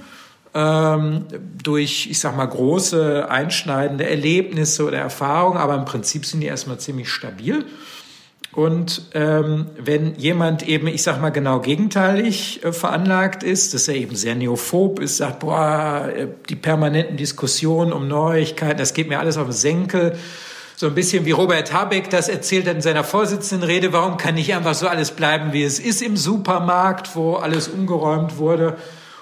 [0.54, 1.26] ähm,
[1.62, 6.80] durch, ich sag mal, große einschneidende Erlebnisse oder Erfahrungen, aber im Prinzip sind die erstmal
[6.80, 7.65] ziemlich stabil.
[8.54, 13.96] Und ähm, wenn jemand eben, ich sag mal genau gegenteilig äh, veranlagt ist, dass er
[13.96, 19.20] eben sehr neophob ist, sagt, boah, äh, die permanenten Diskussionen um Neuigkeiten, das geht mir
[19.20, 20.18] alles auf den Senkel.
[20.76, 24.54] So ein bisschen wie Robert Habeck das erzählt hat in seiner Vorsitzendenrede, warum kann nicht
[24.54, 28.76] einfach so alles bleiben, wie es ist im Supermarkt, wo alles umgeräumt wurde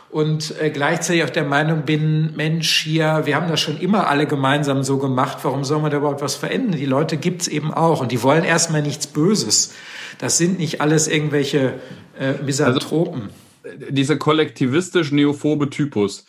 [0.10, 4.26] und äh, gleichzeitig auch der Meinung bin, Mensch, hier, wir haben das schon immer alle
[4.26, 6.80] gemeinsam so gemacht, warum soll man da überhaupt was verändern?
[6.80, 9.74] Die Leute gibt's eben auch und die wollen erstmal nichts Böses.
[10.17, 11.76] Das sind nicht alles irgendwelche
[12.19, 13.30] äh, Misanthropen.
[13.63, 16.26] Also, dieser kollektivistisch neophobe Typus,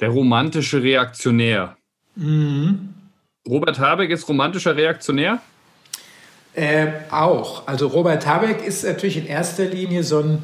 [0.00, 1.76] der romantische Reaktionär.
[2.14, 2.90] Mhm.
[3.48, 5.40] Robert Habeck ist romantischer Reaktionär?
[6.54, 7.66] Äh, auch.
[7.66, 10.42] Also Robert Habeck ist natürlich in erster Linie so ein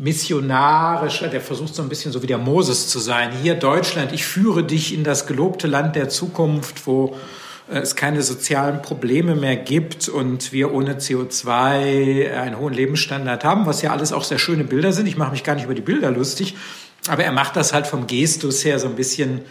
[0.00, 3.32] missionarischer, der versucht so ein bisschen so wie der Moses zu sein.
[3.42, 7.16] Hier Deutschland, ich führe dich in das gelobte Land der Zukunft, wo
[7.70, 13.66] äh, es keine sozialen Probleme mehr gibt und wir ohne CO2 einen hohen Lebensstandard haben,
[13.66, 15.06] was ja alles auch sehr schöne Bilder sind.
[15.06, 16.56] Ich mache mich gar nicht über die Bilder lustig,
[17.06, 19.42] aber er macht das halt vom Gestus her so ein bisschen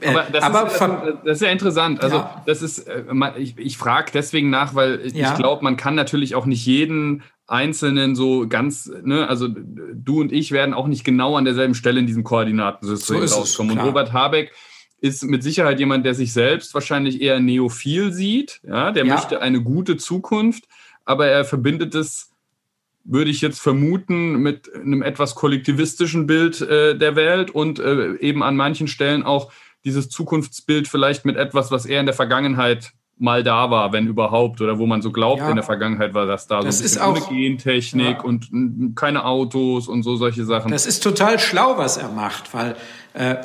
[0.00, 0.80] äh, aber das, aber ist,
[1.24, 2.04] das, ist ja interessant.
[2.04, 2.42] Also ja.
[2.46, 3.02] das ist, äh,
[3.38, 5.30] ich, ich frage deswegen nach, weil ja.
[5.30, 10.32] ich glaube, man kann natürlich auch nicht jeden Einzelnen so ganz, ne, also du und
[10.32, 13.78] ich werden auch nicht genau an derselben Stelle in diesem Koordinatensystem so rauskommen.
[13.78, 14.52] Und Robert Habeck
[15.00, 18.60] ist mit Sicherheit jemand, der sich selbst wahrscheinlich eher neophil sieht.
[18.66, 19.14] Ja, der ja.
[19.14, 20.64] möchte eine gute Zukunft,
[21.06, 22.32] aber er verbindet es,
[23.04, 28.42] würde ich jetzt vermuten, mit einem etwas kollektivistischen Bild äh, der Welt und äh, eben
[28.42, 29.50] an manchen Stellen auch
[29.86, 34.60] dieses Zukunftsbild vielleicht mit etwas, was er in der Vergangenheit mal da war, wenn überhaupt,
[34.60, 35.50] oder wo man so glaubt, ja.
[35.50, 36.60] in der Vergangenheit war das da.
[36.60, 38.22] Das so ein ist auch, Gentechnik ja.
[38.22, 38.50] und
[38.94, 40.70] keine Autos und so solche Sachen.
[40.70, 42.76] Das ist total schlau, was er macht, weil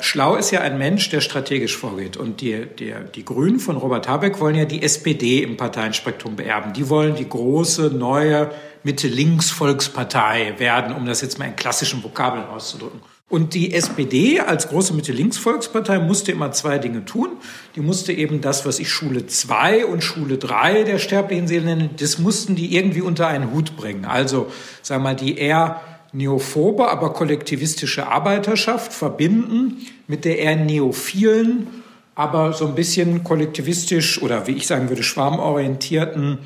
[0.00, 2.16] schlau ist ja ein Mensch, der strategisch vorgeht.
[2.16, 6.72] Und die, die, die Grünen von Robert Habeck wollen ja die SPD im Parteienspektrum beerben.
[6.72, 8.50] Die wollen die große, neue
[8.84, 13.00] Mitte-Links-Volkspartei werden, um das jetzt mal in klassischen Vokabeln auszudrücken.
[13.28, 17.30] Und die SPD als große Mitte-Links-Volkspartei musste immer zwei Dinge tun.
[17.74, 21.90] Die musste eben das, was ich Schule 2 und Schule 3 der sterblichen Seele nenne,
[21.98, 24.04] das mussten die irgendwie unter einen Hut bringen.
[24.04, 25.80] Also, sagen wir mal, die eher
[26.14, 31.66] neophobe, aber kollektivistische Arbeiterschaft verbinden mit der eher neophilen,
[32.14, 36.38] aber so ein bisschen kollektivistisch oder wie ich sagen würde, schwarmorientierten,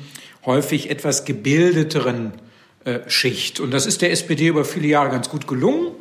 [0.45, 2.33] häufig etwas gebildeteren
[2.85, 3.59] äh, Schicht.
[3.59, 5.91] Und das ist der SPD über viele Jahre ganz gut gelungen.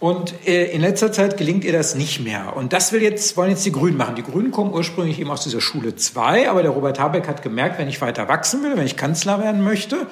[0.00, 2.56] Und äh, in letzter Zeit gelingt ihr das nicht mehr.
[2.56, 4.16] Und das will jetzt, wollen jetzt die Grünen machen.
[4.16, 7.78] Die Grünen kommen ursprünglich eben aus dieser Schule 2, aber der Robert Habeck hat gemerkt,
[7.78, 10.06] wenn ich weiter wachsen will, wenn ich Kanzler werden möchte,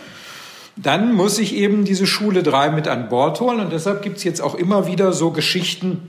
[0.76, 3.60] dann muss ich eben diese Schule 3 mit an Bord holen.
[3.60, 6.08] Und deshalb gibt es jetzt auch immer wieder so Geschichten,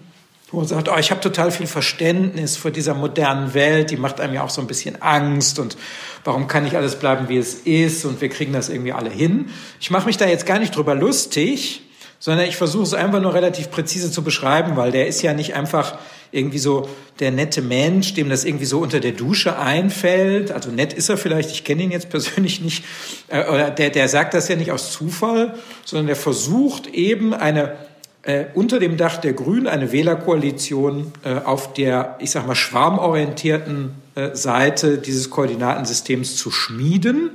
[0.51, 4.21] wo man sagt, oh, ich habe total viel Verständnis vor dieser modernen Welt, die macht
[4.21, 5.75] einem ja auch so ein bisschen Angst und
[6.23, 9.49] warum kann nicht alles bleiben, wie es ist und wir kriegen das irgendwie alle hin.
[9.81, 11.81] Ich mache mich da jetzt gar nicht drüber lustig,
[12.19, 15.55] sondern ich versuche es einfach nur relativ präzise zu beschreiben, weil der ist ja nicht
[15.55, 15.97] einfach
[16.33, 20.51] irgendwie so der nette Mensch, dem das irgendwie so unter der Dusche einfällt.
[20.51, 22.83] Also nett ist er vielleicht, ich kenne ihn jetzt persönlich nicht.
[23.27, 27.75] Äh, oder der, der sagt das ja nicht aus Zufall, sondern der versucht eben eine
[28.23, 33.91] äh, unter dem Dach der Grünen eine Wählerkoalition äh, auf der, ich sag mal, schwarmorientierten
[34.15, 37.31] äh, Seite dieses Koordinatensystems zu schmieden.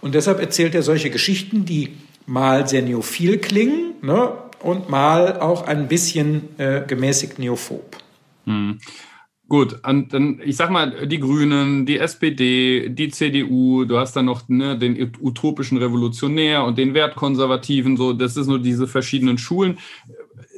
[0.00, 5.66] Und deshalb erzählt er solche Geschichten, die mal sehr neophil klingen ne, und mal auch
[5.66, 8.01] ein bisschen äh, gemäßigt neophob.
[8.44, 8.78] Hm.
[9.48, 14.24] Gut, und dann, ich sag mal, die Grünen, die SPD, die CDU, du hast dann
[14.24, 19.78] noch ne, den utopischen Revolutionär und den Wertkonservativen, so, das ist nur diese verschiedenen Schulen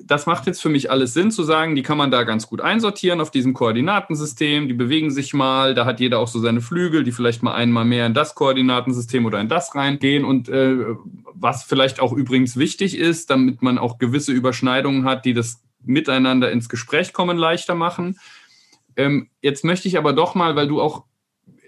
[0.06, 2.60] das macht jetzt für mich alles Sinn zu sagen, die kann man da ganz gut
[2.60, 4.68] einsortieren auf diesem Koordinatensystem.
[4.68, 7.84] Die bewegen sich mal, da hat jeder auch so seine Flügel, die vielleicht mal einmal
[7.84, 10.24] mehr in das Koordinatensystem oder in das reingehen.
[10.24, 10.76] Und äh,
[11.34, 16.50] was vielleicht auch übrigens wichtig ist, damit man auch gewisse Überschneidungen hat, die das miteinander
[16.50, 18.18] ins Gespräch kommen leichter machen.
[18.96, 21.04] Ähm, jetzt möchte ich aber doch mal, weil du auch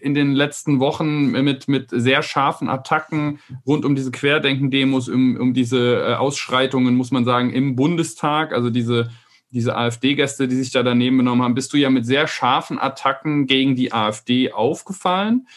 [0.00, 5.55] in den letzten Wochen mit, mit sehr scharfen Attacken rund um diese Querdenken-Demos, um, um
[5.55, 9.11] diese äh, Ausschreitungen, muss man sagen, im Bundestag, also diese,
[9.50, 13.46] diese AfD-Gäste, die sich da daneben genommen haben, bist du ja mit sehr scharfen Attacken
[13.46, 15.48] gegen die AfD aufgefallen,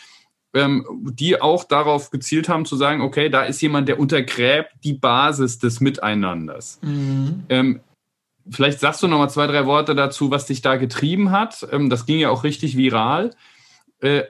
[0.54, 4.94] ähm, die auch darauf gezielt haben zu sagen, okay, da ist jemand, der untergräbt die
[4.94, 6.80] Basis des Miteinanders.
[6.82, 7.44] Mhm.
[7.50, 7.80] Ähm,
[8.52, 11.68] vielleicht sagst du noch mal zwei, drei Worte dazu, was dich da getrieben hat.
[11.72, 13.32] Ähm, das ging ja auch richtig viral.
[14.02, 14.24] Äh,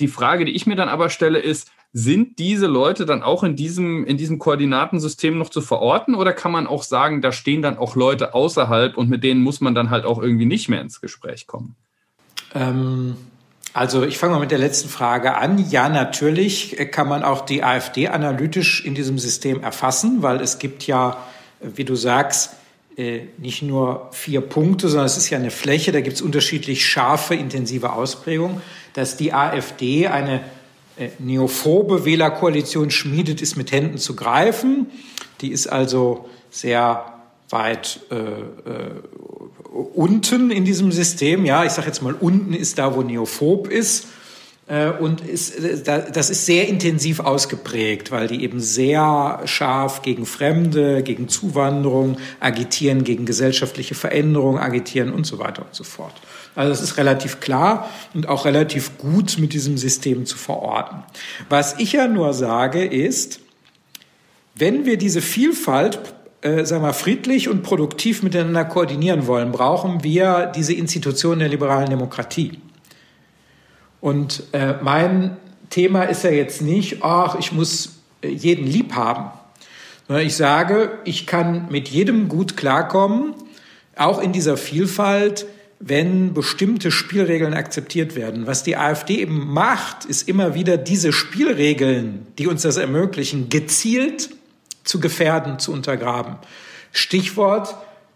[0.00, 3.54] die Frage, die ich mir dann aber stelle, ist, sind diese Leute dann auch in
[3.54, 7.78] diesem, in diesem Koordinatensystem noch zu verorten oder kann man auch sagen, da stehen dann
[7.78, 11.00] auch Leute außerhalb und mit denen muss man dann halt auch irgendwie nicht mehr ins
[11.00, 11.76] Gespräch kommen?
[12.52, 13.16] Ähm,
[13.72, 15.70] also ich fange mal mit der letzten Frage an.
[15.70, 20.88] Ja, natürlich kann man auch die AfD analytisch in diesem System erfassen, weil es gibt
[20.88, 21.16] ja,
[21.60, 22.63] wie du sagst, äh,
[23.38, 27.34] nicht nur vier Punkte, sondern es ist ja eine Fläche, da gibt es unterschiedlich scharfe,
[27.34, 28.62] intensive Ausprägungen.
[28.92, 30.42] Dass die AfD eine
[30.96, 34.86] äh, neophobe Wählerkoalition schmiedet, ist mit Händen zu greifen.
[35.40, 37.04] Die ist also sehr
[37.50, 38.90] weit äh, äh,
[39.72, 41.44] unten in diesem System.
[41.44, 44.06] Ja, ich sage jetzt mal, unten ist da, wo neophob ist.
[44.66, 50.24] Äh, und ist, äh, das ist sehr intensiv ausgeprägt, weil die eben sehr scharf gegen
[50.24, 56.14] Fremde, gegen Zuwanderung agitieren, gegen gesellschaftliche Veränderung agitieren und so weiter und so fort.
[56.54, 61.02] Also es ist relativ klar und auch relativ gut mit diesem System zu verorten.
[61.50, 63.40] Was ich ja nur sage ist,
[64.54, 65.98] wenn wir diese Vielfalt
[66.40, 71.90] äh, sagen wir, friedlich und produktiv miteinander koordinieren wollen, brauchen wir diese Institution der liberalen
[71.90, 72.60] Demokratie.
[74.04, 75.38] Und äh, mein
[75.70, 79.30] Thema ist ja jetzt nicht, ach, ich muss äh, jeden lieb haben.
[80.10, 83.32] Ich sage, ich kann mit jedem gut klarkommen,
[83.96, 85.46] auch in dieser Vielfalt,
[85.80, 88.46] wenn bestimmte Spielregeln akzeptiert werden.
[88.46, 94.28] Was die AfD eben macht, ist immer wieder diese Spielregeln, die uns das ermöglichen, gezielt
[94.84, 96.36] zu gefährden, zu untergraben.
[96.92, 97.74] Stichwort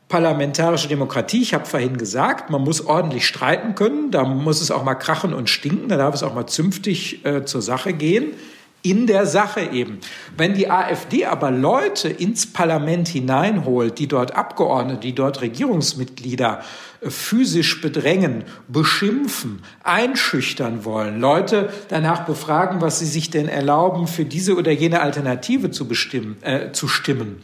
[0.09, 1.43] parlamentarische Demokratie.
[1.43, 5.35] Ich habe vorhin gesagt, man muss ordentlich streiten können, da muss es auch mal krachen
[5.35, 8.33] und stinken, da darf es auch mal zünftig äh, zur Sache gehen.
[8.81, 9.99] In der Sache eben.
[10.37, 16.63] Wenn die AfD aber Leute ins Parlament hineinholt, die dort Abgeordnete, die dort Regierungsmitglieder
[17.01, 24.25] äh, physisch bedrängen, beschimpfen, einschüchtern wollen, Leute danach befragen, was sie sich denn erlauben, für
[24.25, 27.43] diese oder jene Alternative zu bestimmen, äh, zu stimmen,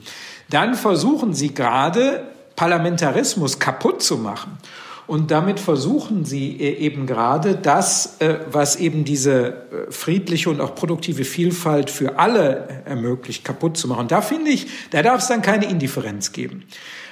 [0.51, 4.59] dann versuchen sie gerade Parlamentarismus kaputt zu machen.
[5.07, 10.61] Und damit versuchen sie äh, eben gerade das, äh, was eben diese äh, friedliche und
[10.61, 14.09] auch produktive Vielfalt für alle ermöglicht, kaputt zu machen.
[14.09, 16.65] Da finde ich, da darf es dann keine Indifferenz geben.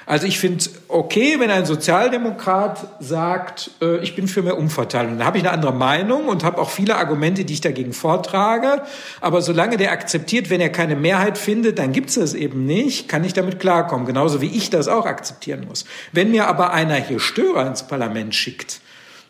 [0.05, 5.17] Also ich finde okay, wenn ein Sozialdemokrat sagt, äh, ich bin für mehr Umverteilung.
[5.17, 8.81] Dann habe ich eine andere Meinung und habe auch viele Argumente, die ich dagegen vortrage.
[9.21, 13.07] Aber solange der akzeptiert, wenn er keine Mehrheit findet, dann gibt es das eben nicht,
[13.07, 14.05] kann ich damit klarkommen.
[14.05, 15.85] Genauso wie ich das auch akzeptieren muss.
[16.11, 18.81] Wenn mir aber einer hier Störer ins Parlament schickt,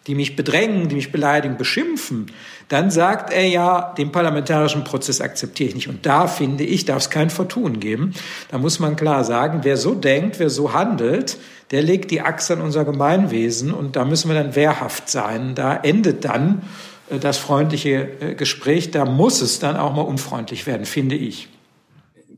[0.07, 2.27] die mich bedrängen, die mich beleidigen, beschimpfen,
[2.67, 5.87] dann sagt er ja, den parlamentarischen Prozess akzeptiere ich nicht.
[5.87, 8.13] Und da finde ich, darf es kein Vertun geben.
[8.49, 11.37] Da muss man klar sagen, wer so denkt, wer so handelt,
[11.71, 15.55] der legt die Axt an unser Gemeinwesen und da müssen wir dann wehrhaft sein.
[15.55, 16.63] Da endet dann
[17.09, 18.91] äh, das freundliche äh, Gespräch.
[18.91, 21.47] Da muss es dann auch mal unfreundlich werden, finde ich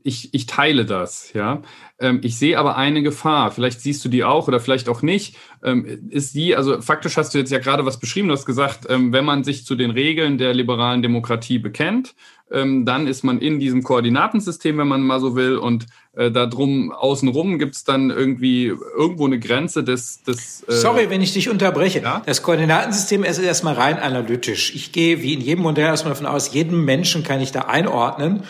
[0.06, 1.64] ich, ich teile das, ja.
[2.00, 5.38] Ähm, ich sehe aber eine Gefahr, vielleicht siehst du die auch oder vielleicht auch nicht,
[5.64, 8.86] ähm, ist die, also faktisch hast du jetzt ja gerade was beschrieben, du hast gesagt,
[8.90, 12.16] ähm, wenn man sich zu den Regeln der liberalen Demokratie bekennt,
[12.48, 16.92] dann ist man in diesem Koordinatensystem, wenn man mal so will, und äh, da drum
[16.92, 20.22] außenrum gibt es dann irgendwie irgendwo eine Grenze des...
[20.22, 22.02] des äh Sorry, wenn ich dich unterbreche.
[22.02, 22.22] Ja?
[22.28, 24.76] Das Koordinatensystem ist erstmal rein analytisch.
[24.76, 28.44] Ich gehe wie in jedem Modell erstmal davon aus, jeden Menschen kann ich da einordnen.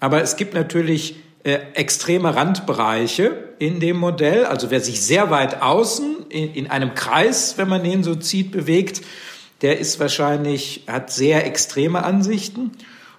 [0.00, 4.46] Aber es gibt natürlich äh, extreme Randbereiche in dem Modell.
[4.46, 8.50] Also wer sich sehr weit außen in, in einem Kreis, wenn man den so zieht,
[8.50, 9.02] bewegt,
[9.60, 12.72] der ist wahrscheinlich, hat sehr extreme Ansichten.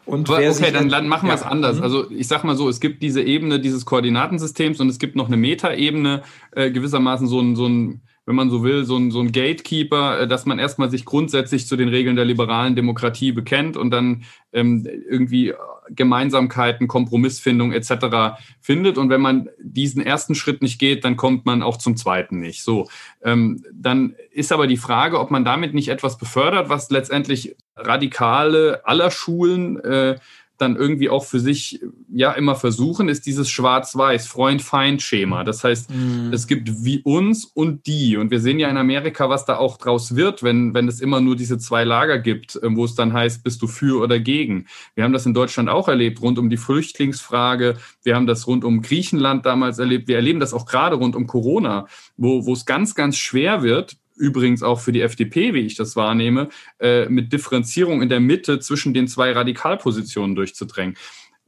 [0.05, 1.77] Und Aber, okay, dann, dann machen wir es anders.
[1.77, 1.83] Mhm.
[1.83, 5.27] Also ich sag mal so, es gibt diese Ebene dieses Koordinatensystems und es gibt noch
[5.27, 9.19] eine Metaebene, äh, gewissermaßen so ein, so ein wenn man so will, so ein, so
[9.19, 13.77] ein Gatekeeper, äh, dass man erstmal sich grundsätzlich zu den Regeln der liberalen Demokratie bekennt
[13.77, 15.53] und dann ähm, irgendwie
[15.89, 18.39] Gemeinsamkeiten, Kompromissfindung etc.
[18.59, 18.97] findet.
[18.97, 22.63] Und wenn man diesen ersten Schritt nicht geht, dann kommt man auch zum zweiten nicht.
[22.63, 22.87] So,
[23.23, 28.81] ähm, dann ist aber die Frage, ob man damit nicht etwas befördert, was letztendlich Radikale
[28.85, 30.15] aller Schulen äh,
[30.57, 31.81] dann irgendwie auch für sich
[32.13, 35.43] ja immer versuchen, ist dieses Schwarz-Weiß, Freund-Feind-Schema.
[35.43, 36.31] Das heißt, mm.
[36.31, 38.17] es gibt wie uns und die.
[38.17, 41.19] Und wir sehen ja in Amerika, was da auch draus wird, wenn, wenn es immer
[41.19, 44.67] nur diese zwei Lager gibt, äh, wo es dann heißt, bist du für oder gegen.
[44.95, 47.77] Wir haben das in Deutschland auch erlebt, rund um die Flüchtlingsfrage.
[48.03, 50.07] Wir haben das rund um Griechenland damals erlebt.
[50.07, 51.87] Wir erleben das auch gerade rund um Corona,
[52.17, 55.95] wo, wo es ganz, ganz schwer wird, übrigens auch für die FDP, wie ich das
[55.95, 56.49] wahrnehme,
[56.79, 60.95] äh, mit Differenzierung in der Mitte zwischen den zwei Radikalpositionen durchzudrängen.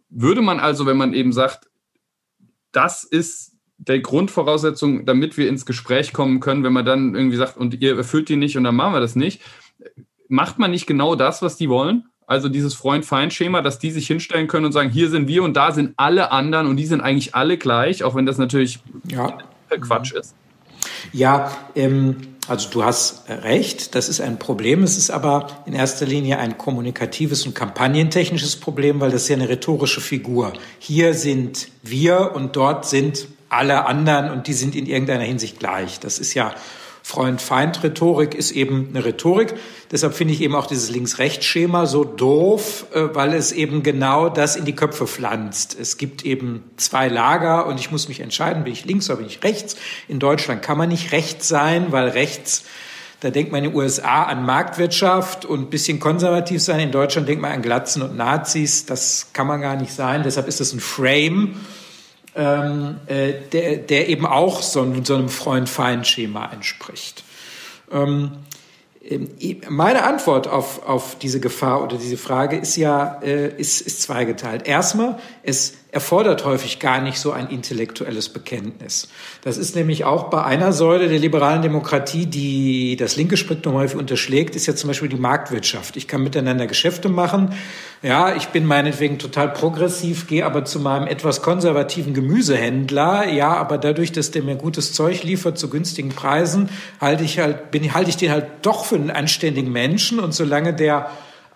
[0.10, 1.70] Würde man also, wenn man eben sagt,
[2.72, 7.58] das ist der Grundvoraussetzung, damit wir ins Gespräch kommen können, wenn man dann irgendwie sagt,
[7.58, 9.42] und ihr erfüllt die nicht und dann machen wir das nicht,
[10.28, 12.06] macht man nicht genau das, was die wollen?
[12.26, 15.72] Also dieses Freund-Feind-Schema, dass die sich hinstellen können und sagen, hier sind wir und da
[15.72, 19.38] sind alle anderen und die sind eigentlich alle gleich, auch wenn das natürlich ja.
[19.70, 20.36] Quatsch ist.
[21.14, 24.84] Ja, ähm, also du hast recht, das ist ein Problem.
[24.84, 29.36] Es ist aber in erster Linie ein kommunikatives und kampagnentechnisches Problem, weil das ist ja
[29.36, 30.54] eine rhetorische Figur.
[30.80, 36.00] Hier sind wir und dort sind alle anderen und die sind in irgendeiner Hinsicht gleich.
[36.00, 36.54] Das ist ja
[37.08, 39.54] Freund-Feind-Rhetorik ist eben eine Rhetorik.
[39.92, 44.58] Deshalb finde ich eben auch dieses Links-Rechts-Schema so doof, äh, weil es eben genau das
[44.58, 45.78] in die Köpfe pflanzt.
[45.80, 49.28] Es gibt eben zwei Lager und ich muss mich entscheiden, bin ich links oder bin
[49.28, 49.78] ich rechts.
[50.10, 52.66] In Deutschland kann man nicht rechts sein, weil rechts
[53.22, 56.82] da denkt man in den USA an Marktwirtschaft und bisschen konservativ sein.
[56.82, 58.86] In Deutschland denkt man an Glatzen und Nazis.
[58.86, 60.22] Das kann man gar nicht sein.
[60.24, 61.56] Deshalb ist das ein Frame
[62.38, 67.24] ähm, äh, der, der eben auch so, so einem Freund-Feind-Schema entspricht.
[67.92, 68.32] Ähm,
[69.04, 69.30] ähm,
[69.70, 74.68] meine Antwort auf, auf diese Gefahr oder diese Frage ist ja äh, ist, ist zweigeteilt.
[74.68, 79.08] Erstmal, es erfordert häufig gar nicht so ein intellektuelles Bekenntnis.
[79.42, 83.98] Das ist nämlich auch bei einer Säule der liberalen Demokratie, die das linke Spektrum häufig
[83.98, 85.96] unterschlägt, ist ja zum Beispiel die Marktwirtschaft.
[85.96, 87.54] Ich kann miteinander Geschäfte machen.
[88.04, 93.30] Ja, ich bin meinetwegen total progressiv, gehe aber zu meinem etwas konservativen Gemüsehändler.
[93.30, 96.70] Ja, aber dadurch, dass der mir gutes Zeug liefert zu günstigen Preisen,
[97.00, 100.20] halte ich halt, bin, halte ich den halt doch für einen anständigen Menschen.
[100.20, 101.10] Und solange der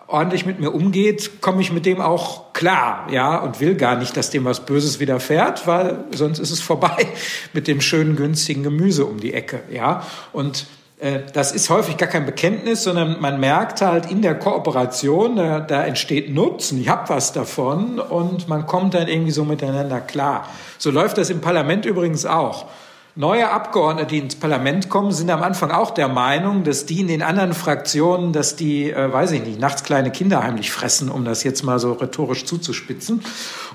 [0.08, 4.16] ordentlich mit mir umgeht, komme ich mit dem auch klar, ja, und will gar nicht,
[4.16, 7.08] dass dem was Böses widerfährt, weil sonst ist es vorbei
[7.54, 10.04] mit dem schönen, günstigen Gemüse um die Ecke, ja.
[10.32, 10.68] Und
[11.00, 15.60] äh, das ist häufig gar kein Bekenntnis, sondern man merkt halt in der Kooperation, da,
[15.60, 20.48] da entsteht Nutzen, ich habe was davon und man kommt dann irgendwie so miteinander klar.
[20.78, 22.68] So läuft das im Parlament übrigens auch.
[23.16, 27.08] Neue Abgeordnete, die ins Parlament kommen, sind am Anfang auch der Meinung, dass die in
[27.08, 31.26] den anderen Fraktionen, dass die, äh, weiß ich nicht, nachts kleine Kinder heimlich fressen, um
[31.26, 33.22] das jetzt mal so rhetorisch zuzuspitzen.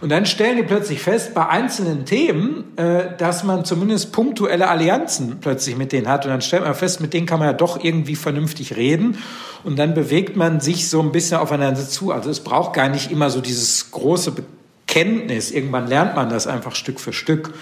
[0.01, 5.37] Und dann stellen die plötzlich fest, bei einzelnen Themen, äh, dass man zumindest punktuelle Allianzen
[5.39, 6.25] plötzlich mit denen hat.
[6.25, 9.19] Und dann stellt man fest, mit denen kann man ja doch irgendwie vernünftig reden.
[9.65, 12.11] Und dann bewegt man sich so ein bisschen aufeinander zu.
[12.11, 15.51] Also es braucht gar nicht immer so dieses große Bekenntnis.
[15.51, 17.53] Irgendwann lernt man das einfach Stück für Stück.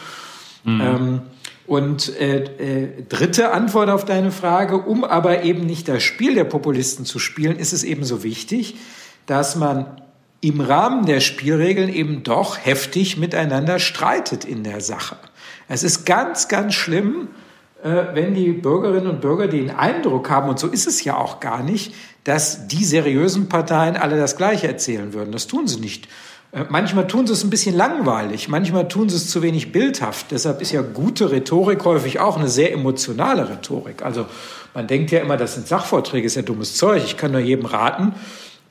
[0.63, 0.81] Mhm.
[0.81, 1.23] Ähm,
[1.67, 6.45] und äh, äh, dritte Antwort auf deine Frage, um aber eben nicht das Spiel der
[6.45, 8.77] Populisten zu spielen, ist es eben so wichtig,
[9.27, 10.03] dass man
[10.41, 15.17] im Rahmen der Spielregeln eben doch heftig miteinander streitet in der Sache.
[15.69, 17.29] Es ist ganz, ganz schlimm,
[17.83, 21.41] äh, wenn die Bürgerinnen und Bürger den Eindruck haben, und so ist es ja auch
[21.41, 25.33] gar nicht, dass die seriösen Parteien alle das Gleiche erzählen würden.
[25.33, 26.09] Das tun sie nicht.
[26.55, 30.27] Äh, manchmal tun sie es ein bisschen langweilig, manchmal tun sie es zu wenig bildhaft.
[30.31, 34.03] Deshalb ist ja gute Rhetorik häufig auch eine sehr emotionale Rhetorik.
[34.03, 34.27] Also
[34.73, 37.03] man denkt ja immer, das sind Sachvorträge, ist ja dummes Zeug.
[37.05, 38.15] Ich kann nur jedem raten,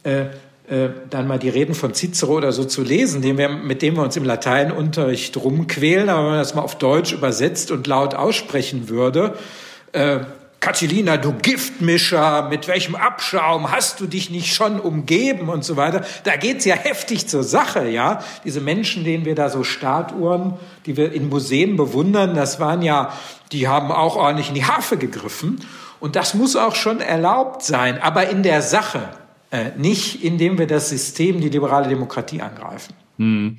[0.03, 0.25] äh,
[0.69, 4.03] äh, dann mal die Reden von Cicero oder so zu lesen, wir, mit dem wir
[4.03, 6.07] uns im Lateinunterricht rumquälen.
[6.07, 9.35] Aber wenn man das mal auf Deutsch übersetzt und laut aussprechen würde,
[9.91, 10.19] äh,
[10.63, 16.05] Catilina, du Giftmischer, mit welchem Abschaum hast du dich nicht schon umgeben und so weiter.
[16.23, 18.23] Da geht's ja heftig zur Sache, ja.
[18.45, 20.53] Diese Menschen, denen wir da so Statuhren,
[20.85, 23.11] die wir in Museen bewundern, das waren ja,
[23.51, 25.59] die haben auch ordentlich in die Harfe gegriffen.
[25.99, 29.09] Und das muss auch schon erlaubt sein, aber in der Sache,
[29.51, 32.93] äh, nicht indem wir das System, die liberale Demokratie angreifen.
[33.17, 33.57] Hm.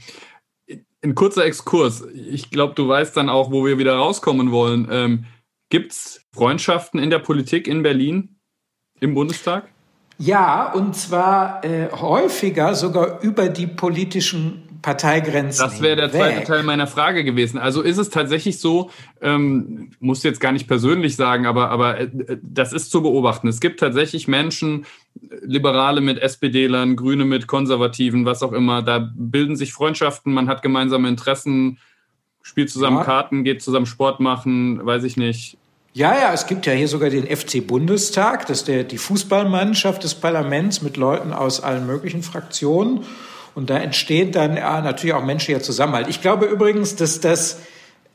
[1.03, 2.03] Ein kurzer Exkurs.
[2.14, 4.88] Ich glaube, du weißt dann auch, wo wir wieder rauskommen wollen.
[4.90, 5.27] Ähm,
[5.70, 8.37] Gibt es Freundschaften in der Politik in Berlin
[9.00, 9.68] im Bundestag?
[10.18, 15.64] Ja, und zwar äh, häufiger sogar über die politischen Parteigrenzen.
[15.64, 17.59] Das wäre der zweite Teil meiner Frage gewesen.
[17.59, 18.90] Also ist es tatsächlich so,
[19.22, 22.11] ähm, muss jetzt gar nicht persönlich sagen, aber, aber äh,
[22.42, 23.48] das ist zu beobachten.
[23.48, 24.85] Es gibt tatsächlich Menschen,
[25.40, 30.61] Liberale mit SPDlern, Grüne mit Konservativen, was auch immer, da bilden sich Freundschaften, man hat
[30.61, 31.79] gemeinsame Interessen,
[32.45, 33.05] spielt zusammen ja.
[33.05, 35.57] Karten, geht zusammen Sport machen, weiß ich nicht.
[35.93, 40.05] Ja, ja, es gibt ja hier sogar den FC Bundestag, das ist der, die Fußballmannschaft
[40.05, 43.01] des Parlaments mit Leuten aus allen möglichen Fraktionen.
[43.55, 46.09] Und da entsteht dann ja, natürlich auch menschlicher Zusammenhalt.
[46.09, 47.61] Ich glaube übrigens, dass das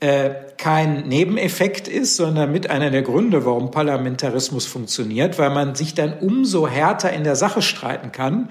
[0.02, 5.94] äh, kein Nebeneffekt ist, sondern mit einer der Gründe, warum Parlamentarismus funktioniert, weil man sich
[5.94, 8.50] dann umso härter in der Sache streiten kann,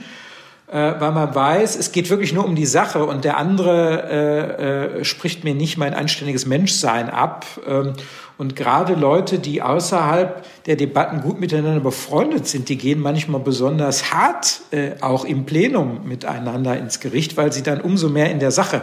[0.70, 4.98] äh, weil man weiß, es geht wirklich nur um die Sache und der andere äh,
[5.00, 7.46] äh, spricht mir nicht mein anständiges Menschsein ab.
[7.66, 7.94] Ähm,
[8.36, 14.12] und gerade Leute, die außerhalb der Debatten gut miteinander befreundet sind, die gehen manchmal besonders
[14.12, 18.50] hart äh, auch im Plenum miteinander ins Gericht, weil sie dann umso mehr in der
[18.50, 18.82] Sache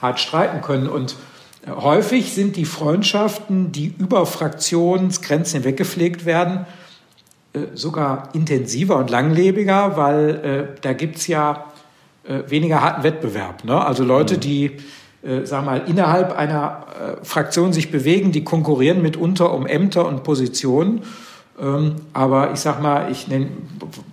[0.00, 0.88] hart streiten können.
[0.88, 1.16] Und
[1.66, 6.66] äh, häufig sind die Freundschaften, die über Fraktionsgrenzen hinweg gepflegt werden,
[7.74, 10.28] sogar intensiver und langlebiger, weil
[10.74, 11.72] äh, da gibt's ja
[12.24, 13.64] äh, weniger harten Wettbewerb.
[13.64, 13.84] Ne?
[13.84, 14.40] Also Leute, mhm.
[14.40, 14.76] die
[15.22, 16.86] äh, sag mal, innerhalb einer
[17.20, 21.02] äh, Fraktion sich bewegen, die konkurrieren mitunter um Ämter und Positionen.
[21.60, 23.48] Ähm, aber ich sag mal, ich nenn,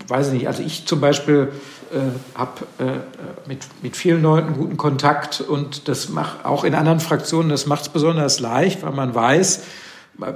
[0.08, 1.50] weiß nicht, also ich zum Beispiel
[1.92, 7.00] äh, habe äh, mit, mit vielen Leuten guten Kontakt und das macht auch in anderen
[7.00, 9.64] Fraktionen, das macht es besonders leicht, weil man weiß,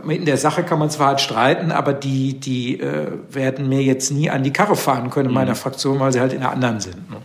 [0.09, 4.11] in der Sache kann man zwar halt streiten, aber die, die äh, werden mir jetzt
[4.11, 5.57] nie an die Karre fahren können in meiner mhm.
[5.57, 7.09] Fraktion, weil sie halt in der anderen sind.
[7.09, 7.17] Ne?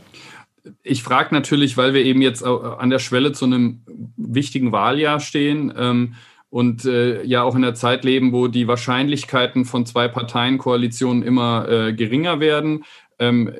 [0.83, 3.83] ich frage natürlich, weil wir eben jetzt an der Schwelle zu einem
[4.17, 6.15] wichtigen Wahljahr stehen ähm,
[6.51, 11.69] und äh, ja auch in der Zeit leben, wo die Wahrscheinlichkeiten von zwei Parteienkoalitionen immer
[11.69, 12.85] äh, geringer werden.
[13.19, 13.53] Ähm,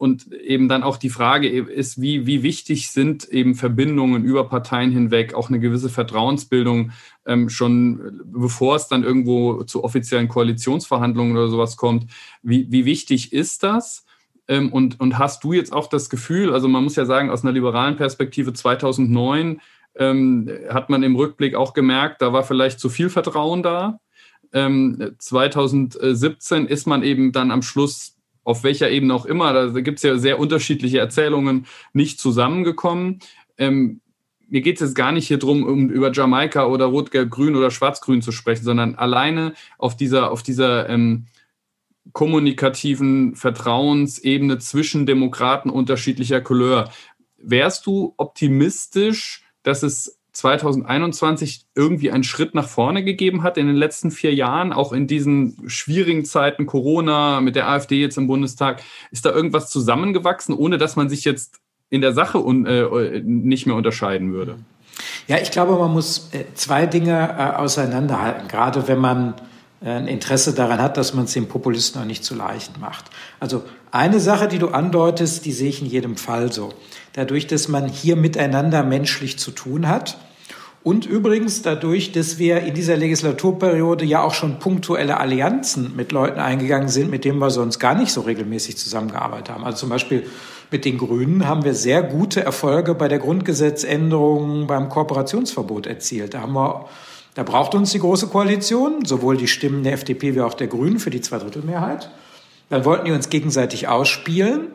[0.00, 4.90] und eben dann auch die Frage ist, wie, wie wichtig sind eben Verbindungen über Parteien
[4.90, 6.92] hinweg, auch eine gewisse Vertrauensbildung
[7.26, 12.10] ähm, schon, bevor es dann irgendwo zu offiziellen Koalitionsverhandlungen oder sowas kommt.
[12.42, 14.06] Wie, wie wichtig ist das?
[14.48, 17.42] Ähm, und, und hast du jetzt auch das Gefühl, also man muss ja sagen, aus
[17.42, 19.60] einer liberalen Perspektive 2009
[19.96, 24.00] ähm, hat man im Rückblick auch gemerkt, da war vielleicht zu viel Vertrauen da.
[24.54, 29.98] Ähm, 2017 ist man eben dann am Schluss, auf welcher Ebene auch immer, da gibt
[29.98, 33.20] es ja sehr unterschiedliche Erzählungen, nicht zusammengekommen.
[33.58, 34.00] Ähm,
[34.48, 38.20] mir geht es jetzt gar nicht hier drum, um über Jamaika oder Rot-Gelb-Grün oder Schwarz-Grün
[38.20, 41.26] zu sprechen, sondern alleine auf dieser, auf dieser ähm,
[42.12, 46.90] kommunikativen Vertrauensebene zwischen Demokraten unterschiedlicher Couleur.
[47.38, 53.76] Wärst du optimistisch, dass es 2021 irgendwie einen Schritt nach vorne gegeben hat in den
[53.76, 58.82] letzten vier Jahren, auch in diesen schwierigen Zeiten Corona mit der AfD jetzt im Bundestag?
[59.10, 61.60] Ist da irgendwas zusammengewachsen, ohne dass man sich jetzt
[61.90, 64.58] in der Sache un, äh, nicht mehr unterscheiden würde?
[65.26, 69.34] Ja, ich glaube, man muss äh, zwei Dinge äh, auseinanderhalten, gerade wenn man
[69.82, 73.06] äh, ein Interesse daran hat, dass man es den Populisten auch nicht zu leicht macht.
[73.38, 76.72] Also eine Sache, die du andeutest, die sehe ich in jedem Fall so.
[77.12, 80.18] Dadurch, dass man hier miteinander menschlich zu tun hat
[80.82, 86.40] und übrigens dadurch, dass wir in dieser Legislaturperiode ja auch schon punktuelle Allianzen mit Leuten
[86.40, 89.64] eingegangen sind, mit denen wir sonst gar nicht so regelmäßig zusammengearbeitet haben.
[89.64, 90.24] Also zum Beispiel
[90.70, 96.32] mit den Grünen haben wir sehr gute Erfolge bei der Grundgesetzänderung beim Kooperationsverbot erzielt.
[96.32, 96.86] Da haben wir
[97.34, 100.98] da braucht uns die Große Koalition, sowohl die Stimmen der FDP wie auch der Grünen
[100.98, 102.10] für die Zweidrittelmehrheit.
[102.70, 104.68] Dann wollten die uns gegenseitig ausspielen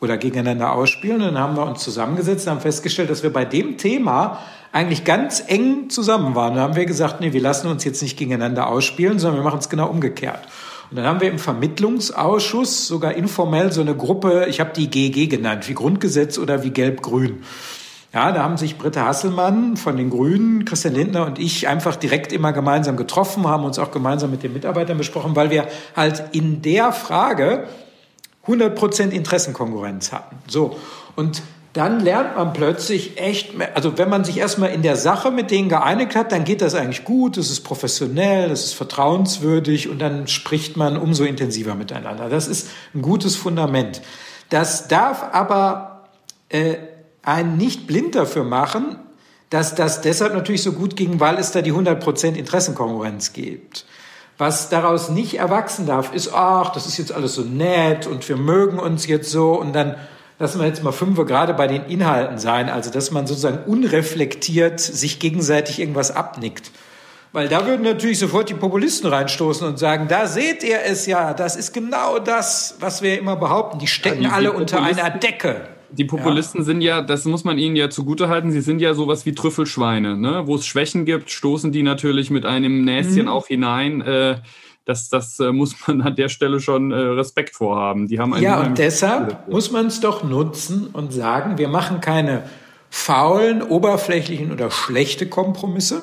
[0.00, 1.22] oder gegeneinander ausspielen.
[1.22, 4.38] Und dann haben wir uns zusammengesetzt und haben festgestellt, dass wir bei dem Thema
[4.72, 6.54] eigentlich ganz eng zusammen waren.
[6.54, 9.60] Da haben wir gesagt, nee, wir lassen uns jetzt nicht gegeneinander ausspielen, sondern wir machen
[9.60, 10.46] es genau umgekehrt.
[10.90, 15.26] Und dann haben wir im Vermittlungsausschuss sogar informell so eine Gruppe, ich habe die GG
[15.26, 17.42] genannt, wie Grundgesetz oder wie Gelb-Grün.
[18.14, 22.32] Ja, da haben sich Britta Hasselmann von den Grünen, Christian Lindner und ich einfach direkt
[22.32, 25.66] immer gemeinsam getroffen, haben uns auch gemeinsam mit den Mitarbeitern besprochen, weil wir
[25.96, 27.66] halt in der Frage
[28.46, 30.36] 100 Prozent Interessenkonkurrenz hatten.
[30.46, 30.76] So.
[31.16, 31.42] Und
[31.76, 35.68] dann lernt man plötzlich echt, also wenn man sich erstmal in der Sache mit denen
[35.68, 40.26] geeinigt hat, dann geht das eigentlich gut, es ist professionell, es ist vertrauenswürdig und dann
[40.26, 42.30] spricht man umso intensiver miteinander.
[42.30, 44.00] Das ist ein gutes Fundament.
[44.48, 46.04] Das darf aber
[46.48, 46.76] äh,
[47.22, 48.96] einen nicht blind dafür machen,
[49.50, 53.84] dass das deshalb natürlich so gut ging, weil es da die 100% Interessenkonkurrenz gibt.
[54.38, 58.36] Was daraus nicht erwachsen darf, ist, ach, das ist jetzt alles so nett und wir
[58.36, 59.96] mögen uns jetzt so und dann
[60.38, 64.78] lassen wir jetzt mal fünf gerade bei den Inhalten sein, also dass man sozusagen unreflektiert
[64.80, 66.70] sich gegenseitig irgendwas abnickt.
[67.32, 71.34] Weil da würden natürlich sofort die Populisten reinstoßen und sagen, da seht ihr es ja,
[71.34, 73.78] das ist genau das, was wir immer behaupten.
[73.78, 76.64] Die stecken ja, die, alle unter einer Decke die Populisten ja.
[76.64, 80.16] sind ja, das muss man ihnen ja zugutehalten, sie sind ja sowas wie Trüffelschweine.
[80.16, 80.42] Ne?
[80.46, 83.28] Wo es Schwächen gibt, stoßen die natürlich mit einem Näschen mhm.
[83.28, 84.00] auch hinein.
[84.00, 84.36] Äh,
[84.84, 88.06] das, das äh, muss man an der Stelle schon äh, Respekt vorhaben.
[88.06, 92.44] Die haben ja, und deshalb muss man es doch nutzen und sagen, wir machen keine
[92.88, 96.02] faulen, oberflächlichen oder schlechte Kompromisse,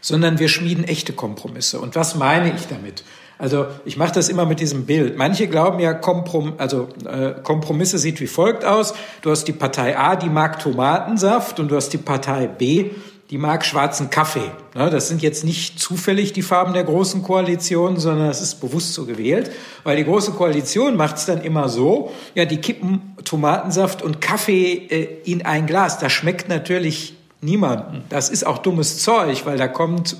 [0.00, 1.80] sondern wir schmieden echte Kompromisse.
[1.80, 3.02] Und was meine ich damit?
[3.44, 5.18] Also ich mache das immer mit diesem Bild.
[5.18, 8.94] Manche glauben ja, Komprom also, äh, Kompromisse sieht wie folgt aus.
[9.20, 12.92] Du hast die Partei A, die mag Tomatensaft und du hast die Partei B,
[13.28, 14.50] die mag schwarzen Kaffee.
[14.74, 18.94] Ne, das sind jetzt nicht zufällig die Farben der Großen Koalition, sondern es ist bewusst
[18.94, 19.50] so gewählt,
[19.82, 24.72] weil die Große Koalition macht es dann immer so, ja, die kippen Tomatensaft und Kaffee
[24.72, 25.98] äh, in ein Glas.
[25.98, 28.04] Das schmeckt natürlich niemanden.
[28.08, 30.16] Das ist auch dummes Zeug, weil da kommt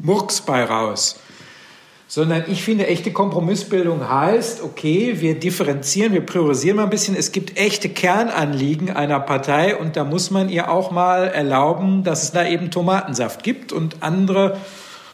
[0.00, 1.16] Murks bei raus
[2.10, 7.14] sondern ich finde, echte Kompromissbildung heißt, okay, wir differenzieren, wir priorisieren mal ein bisschen.
[7.14, 12.24] Es gibt echte Kernanliegen einer Partei und da muss man ihr auch mal erlauben, dass
[12.24, 14.56] es da eben Tomatensaft gibt und andere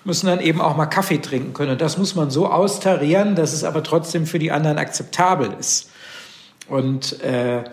[0.04, 1.72] müssen dann eben auch mal Kaffee trinken können.
[1.72, 5.90] Und das muss man so austarieren, dass es aber trotzdem für die anderen akzeptabel ist.
[6.66, 7.64] Und äh,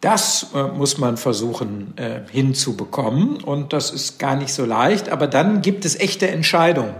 [0.00, 3.44] das äh, muss man versuchen äh, hinzubekommen.
[3.44, 5.08] Und das ist gar nicht so leicht.
[5.08, 6.96] Aber dann gibt es echte Entscheidungen.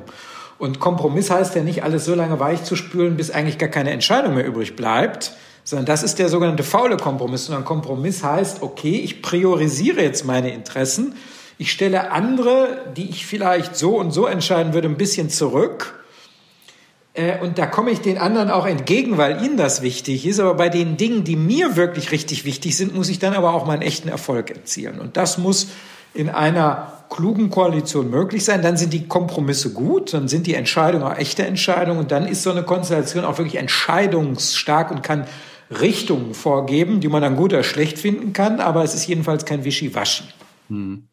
[0.58, 3.90] Und Kompromiss heißt ja nicht, alles so lange weich zu spülen, bis eigentlich gar keine
[3.90, 5.32] Entscheidung mehr übrig bleibt,
[5.64, 7.48] sondern das ist der sogenannte faule Kompromiss.
[7.48, 11.14] Und ein Kompromiss heißt, okay, ich priorisiere jetzt meine Interessen,
[11.58, 16.04] ich stelle andere, die ich vielleicht so und so entscheiden würde, ein bisschen zurück.
[17.14, 20.38] Äh, und da komme ich den anderen auch entgegen, weil ihnen das wichtig ist.
[20.38, 23.66] Aber bei den Dingen, die mir wirklich richtig wichtig sind, muss ich dann aber auch
[23.66, 25.00] meinen echten Erfolg erzielen.
[25.00, 25.68] Und das muss
[26.16, 28.62] in einer klugen Koalition möglich sein.
[28.62, 32.42] Dann sind die Kompromisse gut, dann sind die Entscheidungen auch echte Entscheidungen und dann ist
[32.42, 35.26] so eine Konstellation auch wirklich entscheidungsstark und kann
[35.70, 39.64] Richtungen vorgeben, die man dann gut oder schlecht finden kann, aber es ist jedenfalls kein
[39.64, 40.24] Wischiwaschi.
[40.68, 41.08] Hm.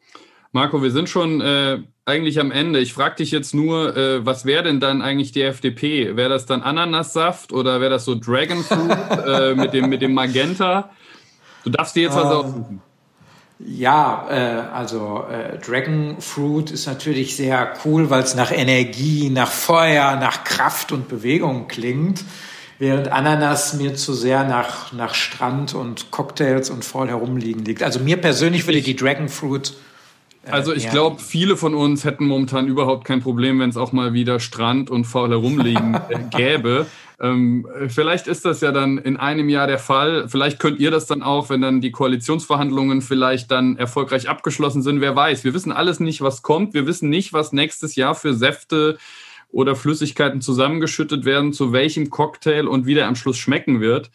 [0.51, 2.79] Marco, wir sind schon äh, eigentlich am Ende.
[2.79, 6.15] Ich frage dich jetzt nur, äh, was wäre denn dann eigentlich die FDP?
[6.15, 10.91] Wäre das dann Ananassaft oder wäre das so Dragonfruit äh, mit, dem, mit dem Magenta?
[11.63, 12.81] Du darfst dir jetzt was ähm, aussuchen.
[13.65, 19.49] Ja, äh, also äh, Dragon Fruit ist natürlich sehr cool, weil es nach Energie, nach
[19.49, 22.23] Feuer, nach Kraft und Bewegung klingt,
[22.79, 27.83] während Ananas mir zu sehr nach, nach Strand und Cocktails und voll herumliegen liegt.
[27.83, 29.73] Also mir persönlich würde die Dragon Fruit
[30.45, 33.91] äh, also ich glaube, viele von uns hätten momentan überhaupt kein Problem, wenn es auch
[33.91, 36.85] mal wieder Strand und faul herumliegen äh, gäbe.
[37.19, 40.27] Ähm, vielleicht ist das ja dann in einem Jahr der Fall.
[40.27, 45.01] Vielleicht könnt ihr das dann auch, wenn dann die Koalitionsverhandlungen vielleicht dann erfolgreich abgeschlossen sind.
[45.01, 45.43] Wer weiß.
[45.43, 46.73] Wir wissen alles nicht, was kommt.
[46.73, 48.97] Wir wissen nicht, was nächstes Jahr für Säfte
[49.49, 54.09] oder Flüssigkeiten zusammengeschüttet werden, zu welchem Cocktail und wie der am Schluss schmecken wird.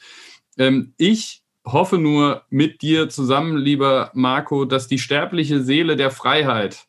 [0.58, 6.86] Ähm, ich hoffe nur mit dir zusammen, lieber Marco, dass die sterbliche Seele der Freiheit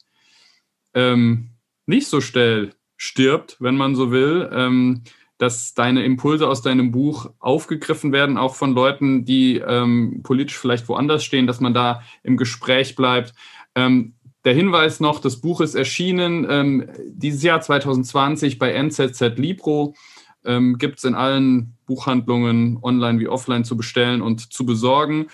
[0.93, 1.51] ähm,
[1.85, 5.03] nicht so schnell stirbt, wenn man so will, ähm,
[5.39, 10.87] dass deine Impulse aus deinem Buch aufgegriffen werden, auch von Leuten, die ähm, politisch vielleicht
[10.89, 13.33] woanders stehen, dass man da im Gespräch bleibt.
[13.73, 14.13] Ähm,
[14.43, 19.95] der Hinweis noch, das Buch ist erschienen ähm, dieses Jahr 2020 bei NZZ Libro.
[20.43, 25.27] Ähm, Gibt es in allen Buchhandlungen online wie offline zu bestellen und zu besorgen.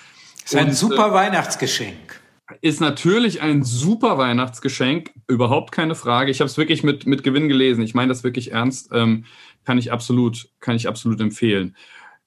[0.44, 2.22] Ist ein und, super äh, Weihnachtsgeschenk.
[2.62, 6.30] Ist natürlich ein super Weihnachtsgeschenk, überhaupt keine Frage.
[6.30, 7.82] Ich habe es wirklich mit, mit Gewinn gelesen.
[7.82, 8.90] Ich meine das wirklich ernst.
[8.94, 9.26] Ähm,
[9.66, 11.76] kann ich absolut, kann ich absolut empfehlen.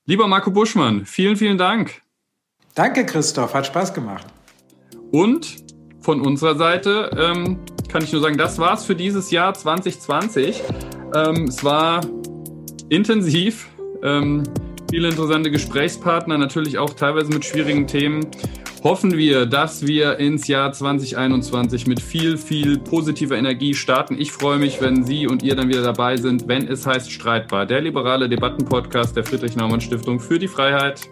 [0.05, 2.03] Lieber Marco Buschmann, vielen, vielen Dank.
[2.75, 4.27] Danke, Christoph, hat Spaß gemacht.
[5.11, 5.57] Und
[6.01, 7.59] von unserer Seite ähm,
[7.89, 10.63] kann ich nur sagen, das war's für dieses Jahr 2020.
[11.15, 12.01] Ähm, es war
[12.89, 13.69] intensiv.
[14.03, 14.45] Ähm,
[14.91, 18.27] viele interessante Gesprächspartner, natürlich auch teilweise mit schwierigen Themen.
[18.85, 24.17] Hoffen wir, dass wir ins Jahr 2021 mit viel, viel positiver Energie starten.
[24.19, 27.67] Ich freue mich, wenn Sie und ihr dann wieder dabei sind, wenn es heißt Streitbar,
[27.67, 31.09] der liberale Debattenpodcast der Friedrich-Naumann-Stiftung für die Freiheit.